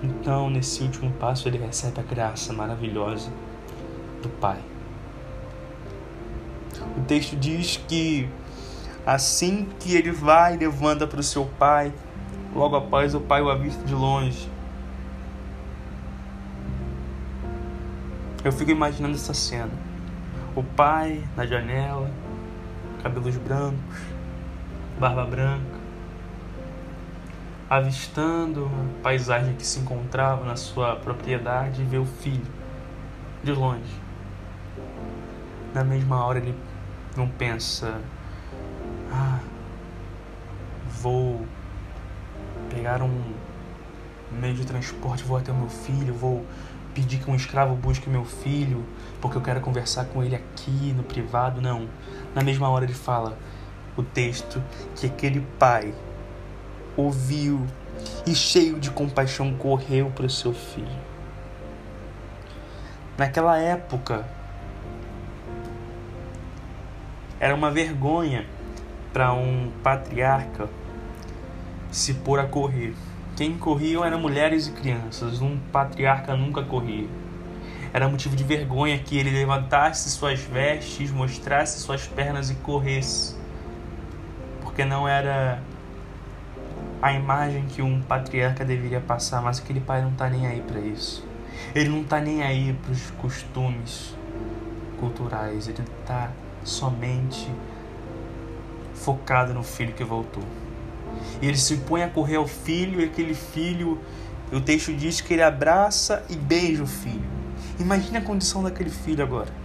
[0.03, 3.29] Então, nesse último passo, ele recebe a graça maravilhosa
[4.21, 4.59] do Pai.
[6.97, 8.27] O texto diz que
[9.05, 11.93] assim que ele vai, levanta para o seu pai,
[12.55, 14.49] logo após o pai o avista de longe.
[18.43, 19.71] Eu fico imaginando essa cena.
[20.55, 22.09] O pai na janela,
[23.03, 23.79] cabelos brancos,
[24.99, 25.70] barba branca,
[27.71, 32.51] avistando a paisagem que se encontrava na sua propriedade e vê o filho
[33.41, 34.01] de longe.
[35.73, 36.53] Na mesma hora ele
[37.15, 38.01] não pensa,
[39.09, 39.39] ah,
[40.99, 41.45] vou
[42.69, 43.33] pegar um
[44.33, 46.45] meio de transporte, vou até o meu filho, vou
[46.93, 48.83] pedir que um escravo busque meu filho,
[49.21, 51.61] porque eu quero conversar com ele aqui no privado.
[51.61, 51.87] Não.
[52.35, 53.37] Na mesma hora ele fala
[53.95, 54.61] o texto
[54.93, 55.93] que aquele pai
[56.95, 57.65] ouviu
[58.25, 61.11] e, cheio de compaixão, correu para o seu filho.
[63.17, 64.25] Naquela época,
[67.39, 68.45] era uma vergonha
[69.11, 70.69] para um patriarca
[71.91, 72.93] se pôr a correr.
[73.35, 77.07] Quem corriam eram mulheres e crianças, um patriarca nunca corria.
[77.93, 83.35] Era motivo de vergonha que ele levantasse suas vestes, mostrasse suas pernas e corresse,
[84.61, 85.61] porque não era
[87.01, 90.79] a imagem que um patriarca deveria passar, mas aquele pai não está nem aí para
[90.79, 91.25] isso.
[91.73, 94.15] Ele não está nem aí para os costumes
[94.99, 96.31] culturais, ele está
[96.63, 97.49] somente
[98.93, 100.43] focado no filho que voltou.
[101.41, 103.99] E ele se põe a correr ao filho, e aquele filho,
[104.51, 107.29] o texto diz que ele abraça e beija o filho.
[107.79, 109.60] Imagine a condição daquele filho agora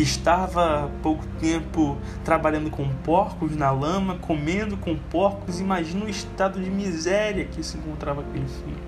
[0.00, 6.08] que estava há pouco tempo trabalhando com porcos na lama, comendo com porcos, imagina o
[6.08, 8.80] estado de miséria que se encontrava aquele filho.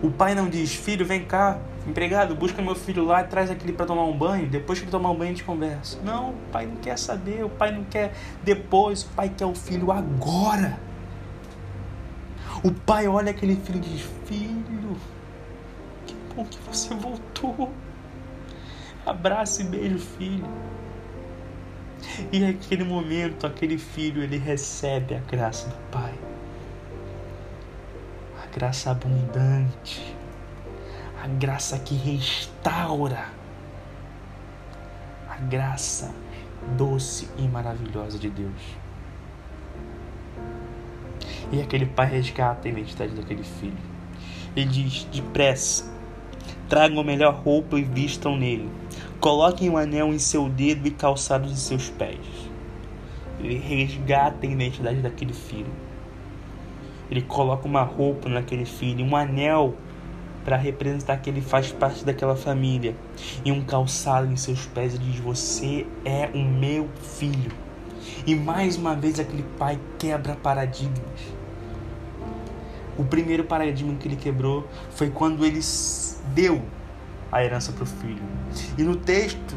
[0.00, 3.86] O pai não diz: Filho, vem cá, empregado, busca meu filho lá traz aquele para
[3.86, 4.48] tomar um banho.
[4.48, 5.98] Depois que ele tomar um banho, a gente conversa.
[6.04, 8.12] Não, o pai não quer saber, o pai não quer
[8.44, 10.78] depois, o pai quer o filho agora.
[12.62, 14.79] O pai olha aquele filho e diz: Filho,
[16.40, 17.72] bom que você voltou.
[19.04, 20.48] Abraça e beija o filho.
[22.32, 26.14] E naquele momento, aquele filho, ele recebe a graça do Pai.
[28.42, 30.16] A graça abundante.
[31.22, 33.26] A graça que restaura.
[35.28, 36.12] A graça
[36.76, 38.62] doce e maravilhosa de Deus.
[41.52, 43.76] E aquele pai resgata a identidade daquele filho.
[44.54, 45.99] Ele diz: depressa,
[46.70, 48.70] Tragam a melhor roupa e vistam nele.
[49.18, 52.16] Coloquem um anel em seu dedo e calçados em seus pés.
[53.40, 55.72] Ele resgata a identidade daquele filho.
[57.10, 59.74] Ele coloca uma roupa naquele filho, um anel
[60.44, 62.94] para representar que ele faz parte daquela família,
[63.44, 64.94] e um calçado em seus pés.
[64.94, 67.50] Ele diz: Você é o meu filho.
[68.24, 71.20] E mais uma vez aquele pai quebra paradigmas.
[72.96, 75.60] O primeiro paradigma que ele quebrou foi quando ele
[76.34, 76.62] deu
[77.30, 78.22] a herança para o filho.
[78.76, 79.56] E no texto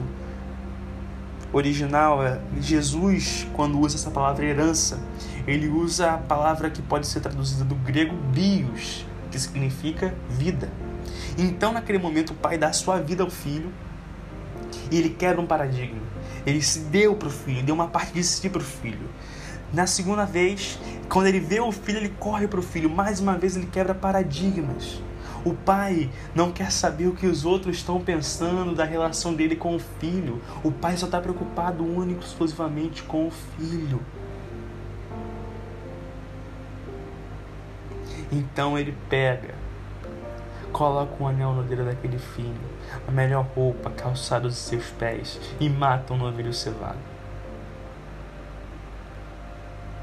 [1.52, 5.00] original, é, Jesus, quando usa essa palavra herança,
[5.46, 10.70] ele usa a palavra que pode ser traduzida do grego bios, que significa vida.
[11.38, 13.72] Então, naquele momento, o pai dá sua vida ao filho
[14.92, 16.02] e ele quebra um paradigma.
[16.46, 19.10] Ele se deu para o filho, deu uma parte de si para o filho.
[19.72, 22.90] Na segunda vez, quando ele vê o filho, ele corre para o filho.
[22.90, 25.02] Mais uma vez, ele quebra paradigmas.
[25.46, 29.76] O pai não quer saber o que os outros estão pensando da relação dele com
[29.76, 30.42] o filho.
[30.64, 34.00] O pai só está preocupado único exclusivamente com o filho.
[38.32, 39.54] Então ele pega,
[40.72, 42.56] coloca um anel no dedo daquele filho,
[43.08, 46.98] a melhor roupa, calçado de seus pés e mata um novilho cevado.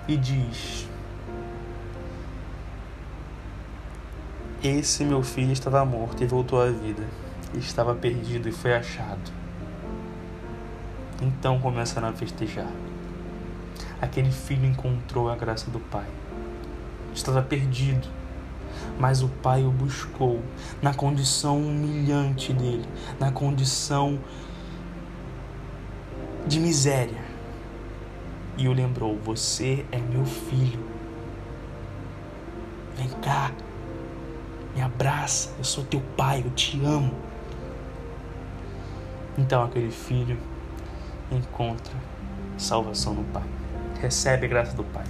[0.07, 0.90] E diz:
[4.63, 7.03] Esse meu filho estava morto e voltou à vida.
[7.55, 9.33] Estava perdido e foi achado.
[11.23, 12.71] Então começaram a festejar.
[14.03, 16.07] Aquele filho encontrou a graça do Pai.
[17.15, 18.07] Estava perdido,
[18.99, 20.43] mas o pai o buscou
[20.83, 22.87] na condição humilhante dele,
[23.19, 24.19] na condição
[26.47, 27.25] de miséria.
[28.59, 30.85] E o lembrou: Você é meu filho.
[32.97, 33.51] Vem cá,
[34.75, 37.13] me abraça, eu sou teu pai, eu te amo.
[39.37, 40.39] Então aquele filho
[41.31, 41.95] encontra
[42.59, 43.45] salvação no pai,
[44.01, 45.05] recebe a graça do pai.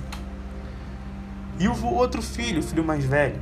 [1.59, 3.41] E o outro filho, o filho mais velho,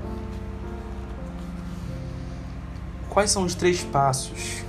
[3.08, 4.64] quais são os três passos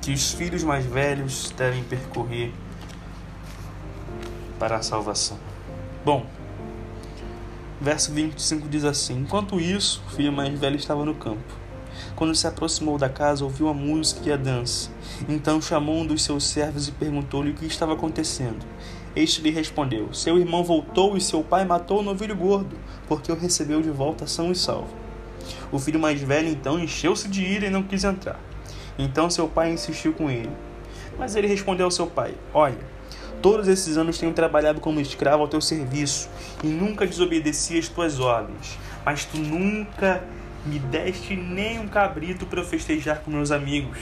[0.00, 2.52] que os filhos mais velhos devem percorrer
[4.58, 5.38] para a salvação?
[6.04, 6.24] Bom,
[7.80, 11.60] verso 25 diz assim: Enquanto isso, o filho mais velho estava no campo.
[12.14, 14.90] Quando se aproximou da casa, ouviu a música e a dança.
[15.28, 18.64] Então chamou um dos seus servos e perguntou-lhe o que estava acontecendo.
[19.16, 22.76] Este lhe respondeu: Seu irmão voltou e seu pai matou o novilho gordo,
[23.08, 24.94] porque o recebeu de volta são e salvo.
[25.72, 28.38] O filho mais velho então encheu-se de ira e não quis entrar.
[28.98, 30.50] Então seu pai insistiu com ele.
[31.18, 32.78] Mas ele respondeu ao seu pai: Olha,
[33.42, 36.28] todos esses anos tenho trabalhado como escravo ao teu serviço
[36.62, 38.78] e nunca desobedeci às tuas ordens.
[39.04, 40.22] Mas tu nunca
[40.64, 43.98] me deste nem um cabrito para festejar com meus amigos.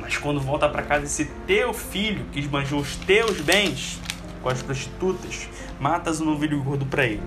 [0.00, 4.00] Mas quando volta para casa esse teu filho que esbanjou os teus bens,
[4.42, 5.48] com as prostitutas,
[5.80, 7.22] matas o novilho gordo para ele.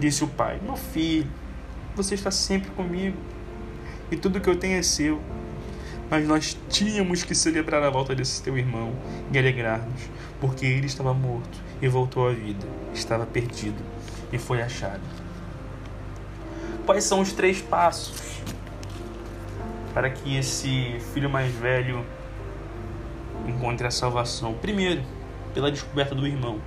[0.00, 1.28] Disse o pai: Meu filho,
[1.94, 3.16] você está sempre comigo
[4.10, 5.20] e tudo que eu tenho é seu.
[6.10, 8.92] Mas nós tínhamos que celebrar a volta desse teu irmão
[9.32, 10.02] e alegrar-nos,
[10.42, 13.80] porque ele estava morto e voltou à vida, estava perdido
[14.32, 15.00] e foi achado.
[16.84, 18.40] Quais são os três passos
[19.94, 22.04] para que esse filho mais velho
[23.46, 24.52] encontre a salvação?
[24.54, 25.04] Primeiro,
[25.54, 26.58] pela descoberta do irmão.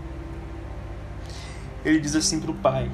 [1.84, 2.90] Ele diz assim para o pai,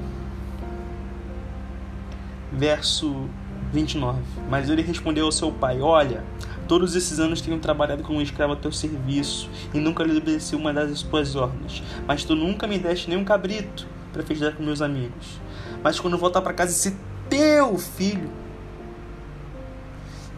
[2.50, 3.28] verso
[3.72, 4.20] 29.
[4.50, 6.24] Mas ele respondeu ao seu pai: Olha,
[6.68, 10.72] todos esses anos tenho trabalhado como escravo a teu serviço e nunca lhe obedeci uma
[10.72, 11.82] das tuas ordens.
[12.06, 15.40] Mas tu nunca me deste nem um cabrito para festejar com meus amigos.
[15.82, 16.96] Mas quando voltar para casa, esse
[17.28, 18.30] teu filho.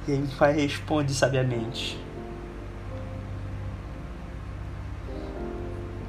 [0.07, 1.99] E aí o pai responde sabiamente: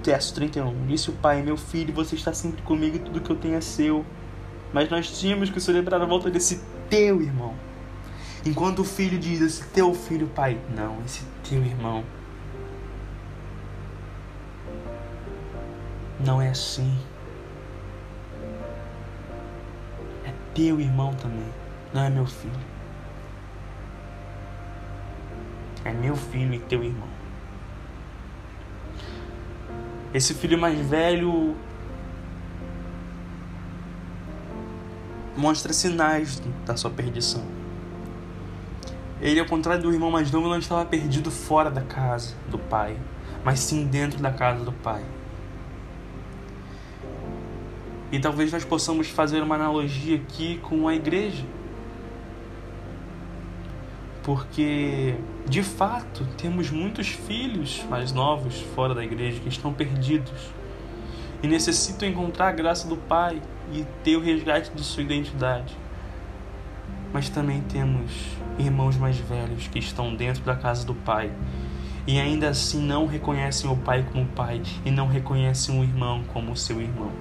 [0.03, 0.85] Verso 31.
[0.85, 3.61] Disse o pai: Meu filho, você está sempre comigo e tudo que eu tenho é
[3.61, 4.05] seu.
[4.71, 7.55] Mas nós tínhamos que celebrar a volta desse teu irmão.
[8.45, 10.59] Enquanto o filho diz: Esse teu filho, pai.
[10.75, 12.03] Não, esse teu irmão.
[16.19, 16.95] Não é assim.
[20.23, 21.49] É teu irmão também.
[21.91, 22.75] Não é meu filho.
[25.83, 27.09] É meu filho e teu irmão.
[30.13, 31.55] Esse filho mais velho
[35.35, 37.43] mostra sinais da sua perdição.
[39.25, 42.95] Ele, ao contrário do irmão mais novo, não estava perdido fora da casa do pai,
[43.43, 45.03] mas sim dentro da casa do pai.
[48.11, 51.43] E talvez nós possamos fazer uma analogia aqui com a igreja.
[54.21, 55.15] Porque,
[55.49, 60.51] de fato, temos muitos filhos mais novos fora da igreja que estão perdidos
[61.41, 63.41] e necessitam encontrar a graça do Pai
[63.73, 65.75] e ter o resgate de sua identidade.
[67.15, 68.11] Mas também temos
[68.59, 71.31] irmãos mais velhos que estão dentro da casa do Pai
[72.05, 76.57] e ainda assim não reconhecem o Pai como Pai e não reconhecem o irmão como
[76.57, 77.13] seu irmão.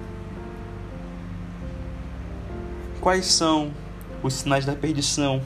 [2.99, 3.71] Quais são
[4.21, 5.41] os sinais da perdição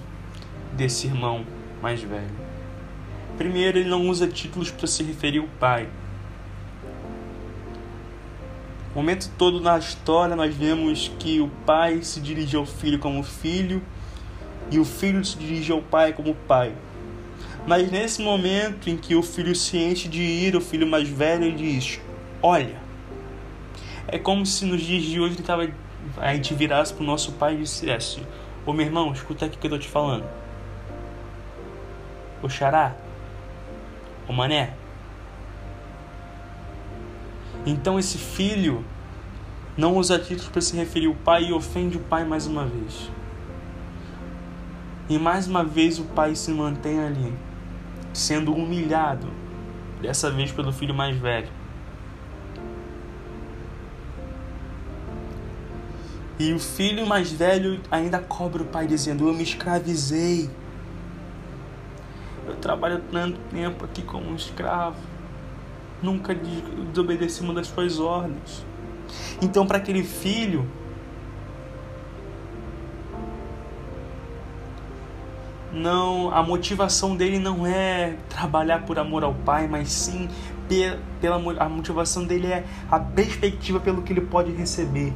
[0.74, 1.45] desse irmão
[1.80, 2.34] mais velho.
[3.38, 5.88] Primeiro, ele não usa títulos para se referir ao pai.
[8.95, 13.22] O momento todo na história nós vemos que o pai se dirige ao filho como
[13.22, 13.84] filho
[14.72, 16.74] e o filho se dirige ao pai como pai.
[17.67, 21.51] Mas nesse momento em que o filho se enche de ira, o filho mais velho
[21.55, 21.99] diz:
[22.41, 22.78] Olha,
[24.07, 25.70] é como se nos dias de hoje ele tava,
[26.17, 28.22] a gente virasse para o nosso pai e dissesse:
[28.65, 30.26] Ô meu irmão, escuta aqui o que eu tô te falando
[32.41, 32.95] o xará,
[34.28, 34.74] o mané.
[37.65, 38.84] Então esse filho
[39.78, 43.09] não usa títulos para se referir ao pai e ofende o pai mais uma vez.
[45.10, 47.34] E mais uma vez o pai se mantém ali,
[48.14, 49.28] sendo humilhado,
[50.01, 51.49] dessa vez pelo filho mais velho.
[56.38, 60.49] E o filho mais velho ainda cobra o pai, dizendo: Eu me escravizei
[62.49, 64.97] eu trabalho tanto tempo aqui como um escravo.
[66.01, 68.66] Nunca desobedeci uma das suas ordens.
[69.39, 70.68] Então, para aquele filho,
[75.80, 80.30] não, a motivação dele não é trabalhar por amor ao pai, mas sim
[81.19, 85.13] pela a motivação dele é a perspectiva pelo que ele pode receber.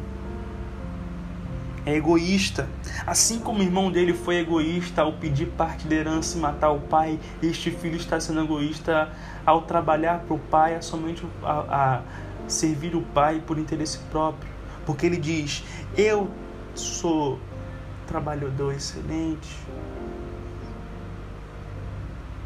[1.86, 2.68] É egoísta.
[3.06, 6.80] Assim como o irmão dele foi egoísta ao pedir parte da herança e matar o
[6.80, 9.12] pai, este filho está sendo egoísta
[9.46, 12.02] ao trabalhar para o pai, a somente a, a
[12.48, 14.50] servir o pai por interesse próprio.
[14.86, 15.62] Porque ele diz:
[15.98, 16.30] Eu
[16.74, 17.38] sou
[18.08, 19.58] trabalhador excelente,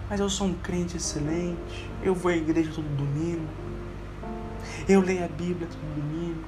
[0.09, 1.89] mas eu sou um crente excelente.
[2.01, 3.47] Eu vou à igreja todo domingo.
[4.87, 6.43] Eu leio a Bíblia todo domingo.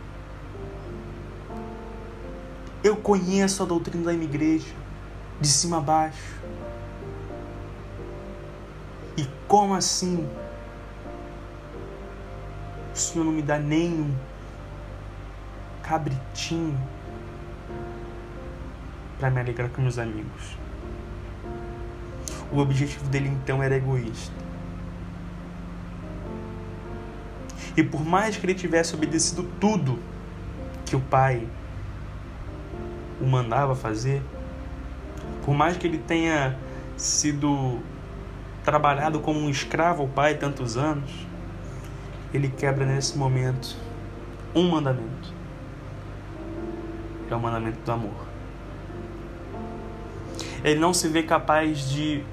[2.83, 4.73] Eu conheço a doutrina da minha igreja,
[5.41, 6.39] de cima a baixo.
[9.17, 10.25] E como assim?
[12.93, 14.15] O Senhor não me dá nenhum
[15.83, 16.79] cabritinho
[19.19, 20.57] para me alegrar com meus amigos.
[22.51, 24.33] O objetivo dele então era egoísta.
[27.77, 29.99] E por mais que ele tivesse obedecido tudo
[30.85, 31.47] que o pai
[33.21, 34.21] o mandava fazer,
[35.45, 36.57] por mais que ele tenha
[36.97, 37.79] sido
[38.63, 41.25] trabalhado como um escravo ao pai tantos anos,
[42.33, 43.75] ele quebra nesse momento
[44.53, 45.33] um mandamento.
[47.29, 48.27] É o mandamento do amor.
[50.63, 52.23] Ele não se vê capaz de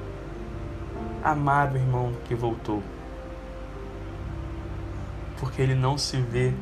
[1.27, 2.81] amar o irmão que voltou.
[5.41, 6.55] Porque ele não se vê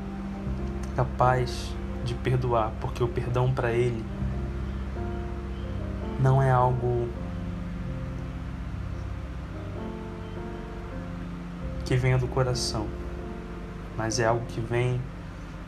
[0.97, 4.05] capaz de perdoar, porque o perdão para ele
[6.19, 7.09] não é algo
[11.85, 12.87] que venha do coração,
[13.99, 14.99] mas é algo que vem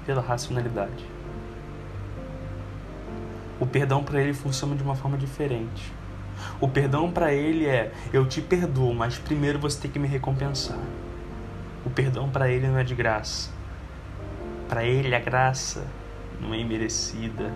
[0.07, 1.05] pela racionalidade.
[3.61, 5.93] O perdão para ele funciona de uma forma diferente.
[6.61, 10.79] O perdão para ele é: eu te perdoo, mas primeiro você tem que me recompensar.
[11.85, 13.51] O perdão para ele não é de graça.
[14.69, 15.87] Para ele a graça
[16.41, 17.53] não é imerecida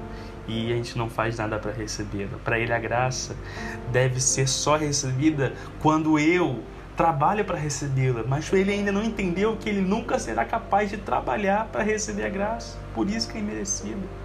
[0.47, 2.39] e a gente não faz nada para recebê-la.
[2.45, 3.37] Para ele a graça
[3.91, 6.63] deve ser só recebida quando eu
[6.97, 11.67] trabalho para recebê-la, mas ele ainda não entendeu que ele nunca será capaz de trabalhar
[11.73, 12.79] para receber a graça.
[12.95, 14.20] Por isso que é imerecida.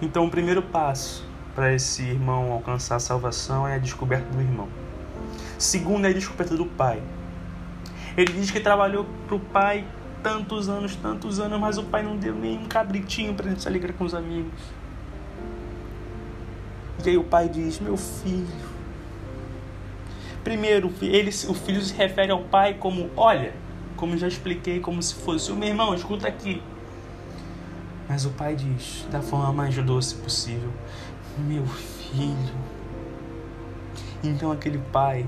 [0.00, 4.68] Então, o primeiro passo para esse irmão alcançar a salvação é a descoberta do irmão.
[5.58, 7.02] Segundo é a descoberta do pai.
[8.16, 9.84] Ele diz que trabalhou para o pai
[10.22, 13.66] tantos anos, tantos anos, mas o pai não deu nem um cabritinho para ele se
[13.66, 14.60] alegrar com os amigos.
[17.04, 18.46] E aí o pai diz: Meu filho.
[20.44, 23.52] Primeiro, ele, o filho se refere ao pai como: Olha,
[23.96, 26.62] como já expliquei, como se fosse o meu irmão, escuta aqui.
[28.08, 30.72] Mas o pai diz, da forma mais doce possível:
[31.36, 32.54] Meu filho.
[34.24, 35.26] Então aquele pai,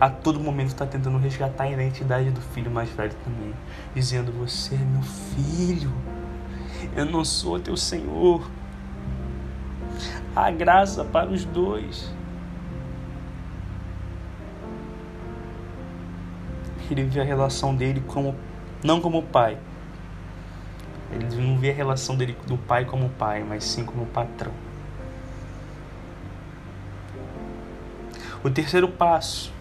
[0.00, 3.52] a todo momento, está tentando resgatar a identidade do filho mais velho também,
[3.94, 5.92] dizendo: Você é meu filho,
[6.96, 8.48] eu não sou teu senhor.
[10.36, 12.12] Há graça para os dois.
[16.90, 18.36] Ele vê a relação dele como
[18.82, 19.58] não como pai,
[21.14, 24.52] ele não vê a relação dele do pai como pai, mas sim como patrão.
[28.42, 29.52] O terceiro passo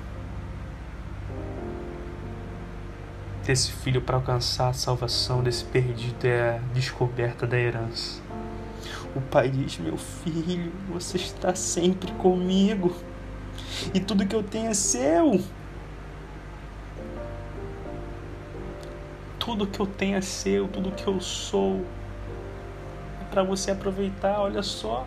[3.45, 8.21] desse filho para alcançar a salvação desse perdido é a descoberta da herança.
[9.15, 12.95] O pai diz: Meu filho, você está sempre comigo,
[13.93, 15.39] e tudo que eu tenho é seu.
[19.43, 21.85] Tudo que eu tenho é seu, tudo que eu sou
[23.19, 24.39] é para você aproveitar.
[24.39, 25.05] Olha só.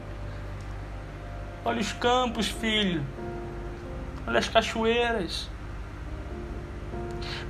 [1.64, 3.02] Olha os campos, filho.
[4.26, 5.48] Olha as cachoeiras.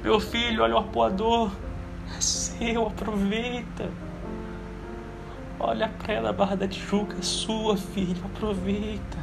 [0.01, 1.51] Meu filho, olha o arpoador.
[2.17, 3.91] É seu, aproveita.
[5.59, 9.19] Olha a praia da Barra da Tijuca, é sua, filho, aproveita.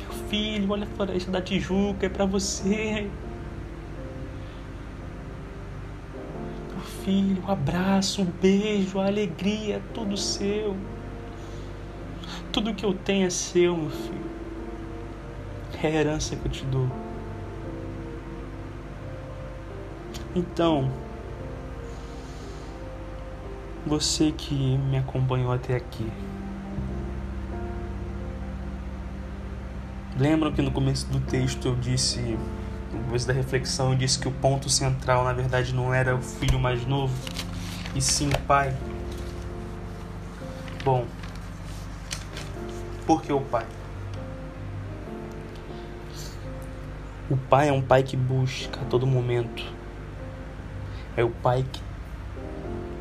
[0.00, 3.10] Meu filho, olha a floresta da Tijuca, é para você.
[7.04, 10.74] Filho, o abraço, o beijo, a alegria, tudo seu.
[12.50, 14.24] Tudo que eu tenho é seu, meu filho.
[15.82, 16.88] É a herança que eu te dou.
[20.34, 20.90] Então,
[23.86, 26.10] você que me acompanhou até aqui,
[30.18, 32.38] lembram que no começo do texto eu disse
[33.02, 36.84] depois da reflexão, disse que o ponto central, na verdade, não era o filho mais
[36.86, 37.14] novo,
[37.94, 38.74] e sim o pai.
[40.84, 41.06] Bom,
[43.06, 43.66] por que o pai?
[47.30, 49.64] O pai é um pai que busca a todo momento.
[51.16, 51.80] É o pai que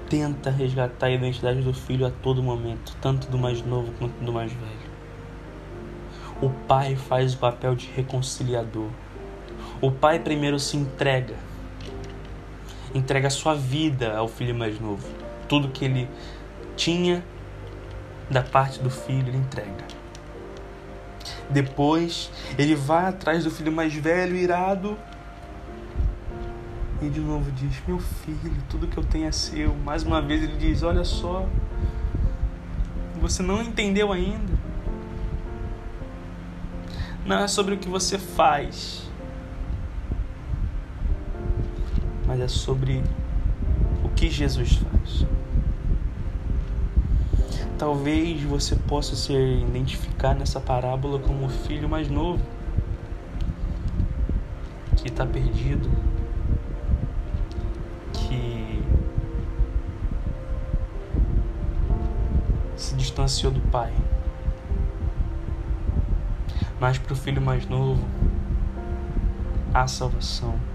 [0.10, 4.32] tenta resgatar a identidade do filho a todo momento, tanto do mais novo quanto do
[4.32, 4.94] mais velho.
[6.41, 8.89] O pai faz o papel de reconciliador.
[9.84, 11.36] O pai primeiro se entrega,
[12.96, 15.06] entrega a sua vida ao filho mais novo.
[15.46, 16.10] Tudo que ele
[16.78, 17.22] tinha
[18.30, 19.84] da parte do filho, ele entrega.
[21.50, 24.98] Depois, ele vai atrás do filho mais velho, irado,
[27.02, 29.76] e de novo diz: Meu filho, tudo que eu tenho é seu.
[29.76, 31.46] Mais uma vez ele diz: Olha só,
[33.20, 34.54] você não entendeu ainda.
[37.26, 39.12] Não é sobre o que você faz,
[42.34, 43.04] mas é sobre
[44.04, 45.28] o que Jesus faz.
[47.78, 52.44] Talvez você possa se identificar nessa parábola como o filho mais novo
[54.98, 55.88] que está perdido,
[58.14, 58.84] que
[62.76, 63.94] se distanciou do pai.
[66.80, 68.04] Mas para o filho mais novo,
[69.72, 70.73] há salvação,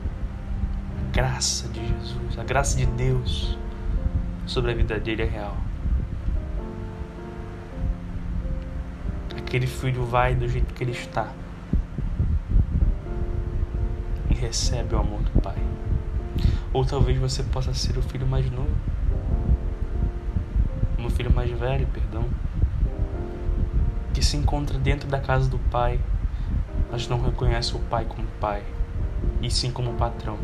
[1.18, 3.58] graça de Jesus, a graça de Deus
[4.46, 5.56] sobre a vida dele é real.
[9.36, 11.32] aquele filho vai do jeito que ele está
[14.30, 15.56] e recebe o amor do pai.
[16.72, 18.70] Ou talvez você possa ser o filho mais novo,
[20.98, 22.26] um filho mais velho, perdão,
[24.14, 25.98] que se encontra dentro da casa do pai,
[26.92, 28.62] mas não reconhece o pai como pai,
[29.42, 30.38] e sim como patrão.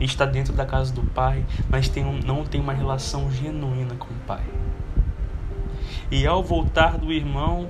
[0.00, 4.12] Está dentro da casa do pai, mas tem um, não tem uma relação genuína com
[4.12, 4.44] o pai.
[6.10, 7.68] E ao voltar do irmão,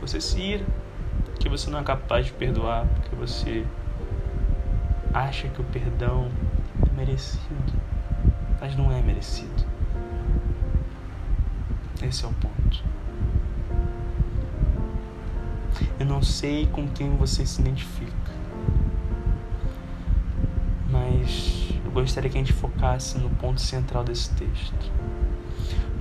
[0.00, 0.66] você se ira,
[1.38, 3.66] que você não é capaz de perdoar, porque você
[5.12, 6.30] acha que o perdão
[6.86, 7.72] é merecido,
[8.60, 9.66] mas não é merecido.
[12.02, 12.84] Esse é o ponto.
[15.98, 18.12] Eu não sei com quem você se identifica,
[21.92, 24.90] gostaria que a gente focasse no ponto central desse texto.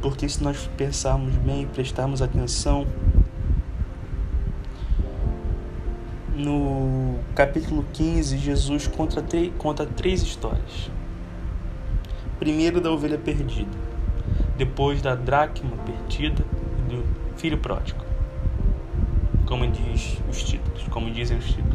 [0.02, 2.88] Porque se nós pensarmos bem e prestarmos atenção,
[6.36, 9.24] no capítulo 15, Jesus conta,
[9.58, 10.90] conta três histórias.
[12.40, 13.78] Primeiro da ovelha perdida,
[14.58, 16.44] depois da dracma perdida
[16.80, 17.06] e do
[17.38, 18.04] filho pródigo.
[19.46, 21.71] Como diz os títulos, como dizem os títulos.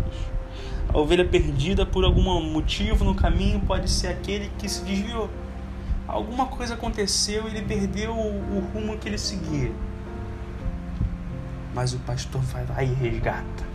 [0.96, 5.28] A ovelha perdida por algum motivo no caminho pode ser aquele que se desviou.
[6.08, 9.70] Alguma coisa aconteceu e ele perdeu o, rumo que ele seguia.
[11.74, 13.66] Mas o pastor vai lá e resgata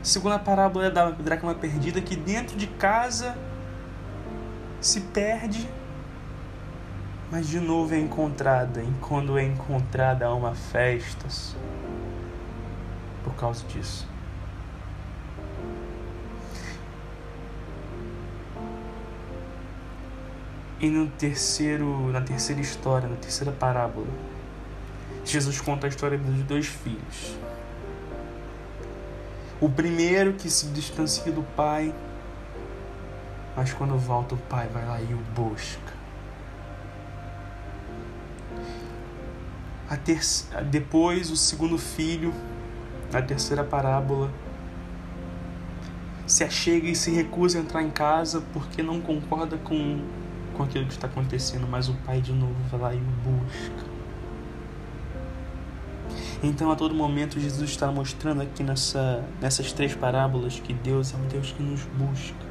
[0.00, 3.36] segunda parábola é da dracma perdida que dentro de casa
[4.80, 5.68] se perde,
[7.32, 8.80] mas de novo é encontrada.
[8.80, 11.26] E quando é encontrada há uma festa
[13.32, 14.06] por causa disso.
[20.80, 24.08] E no terceiro, na terceira história, na terceira parábola,
[25.24, 27.36] Jesus conta a história dos dois filhos.
[29.60, 31.94] O primeiro que se distancia do pai,
[33.56, 35.92] mas quando volta o pai vai lá e o busca.
[40.68, 42.34] Depois o segundo filho,
[43.12, 44.30] na terceira parábola,
[46.26, 50.00] se achega e se recusa a entrar em casa porque não concorda com,
[50.54, 53.92] com aquilo que está acontecendo, mas o pai de novo vai lá e busca.
[56.42, 61.16] Então, a todo momento, Jesus está mostrando aqui nessa, nessas três parábolas que Deus é
[61.16, 62.41] um Deus que nos busca.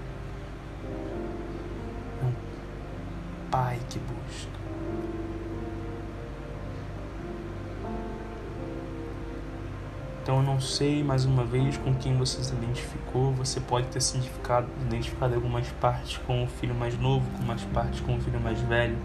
[10.62, 13.34] Sei mais uma vez com quem você se identificou.
[13.34, 17.64] Você pode ter se identificado, identificado algumas partes com o filho mais novo, com umas
[17.66, 18.98] partes com o filho mais velho,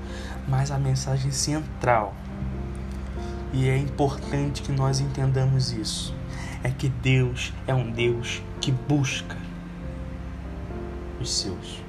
[0.46, 2.14] mas a mensagem central
[3.52, 6.14] e é importante que nós entendamos isso.
[6.62, 9.36] É que Deus é um Deus que busca
[11.18, 11.82] os seus.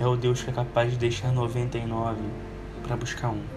[0.00, 2.20] É o Deus que é capaz de deixar 99
[2.82, 3.53] para buscar um.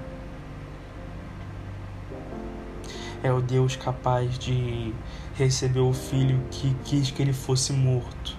[3.28, 4.94] É o Deus capaz de
[5.36, 8.37] receber o filho que quis que ele fosse morto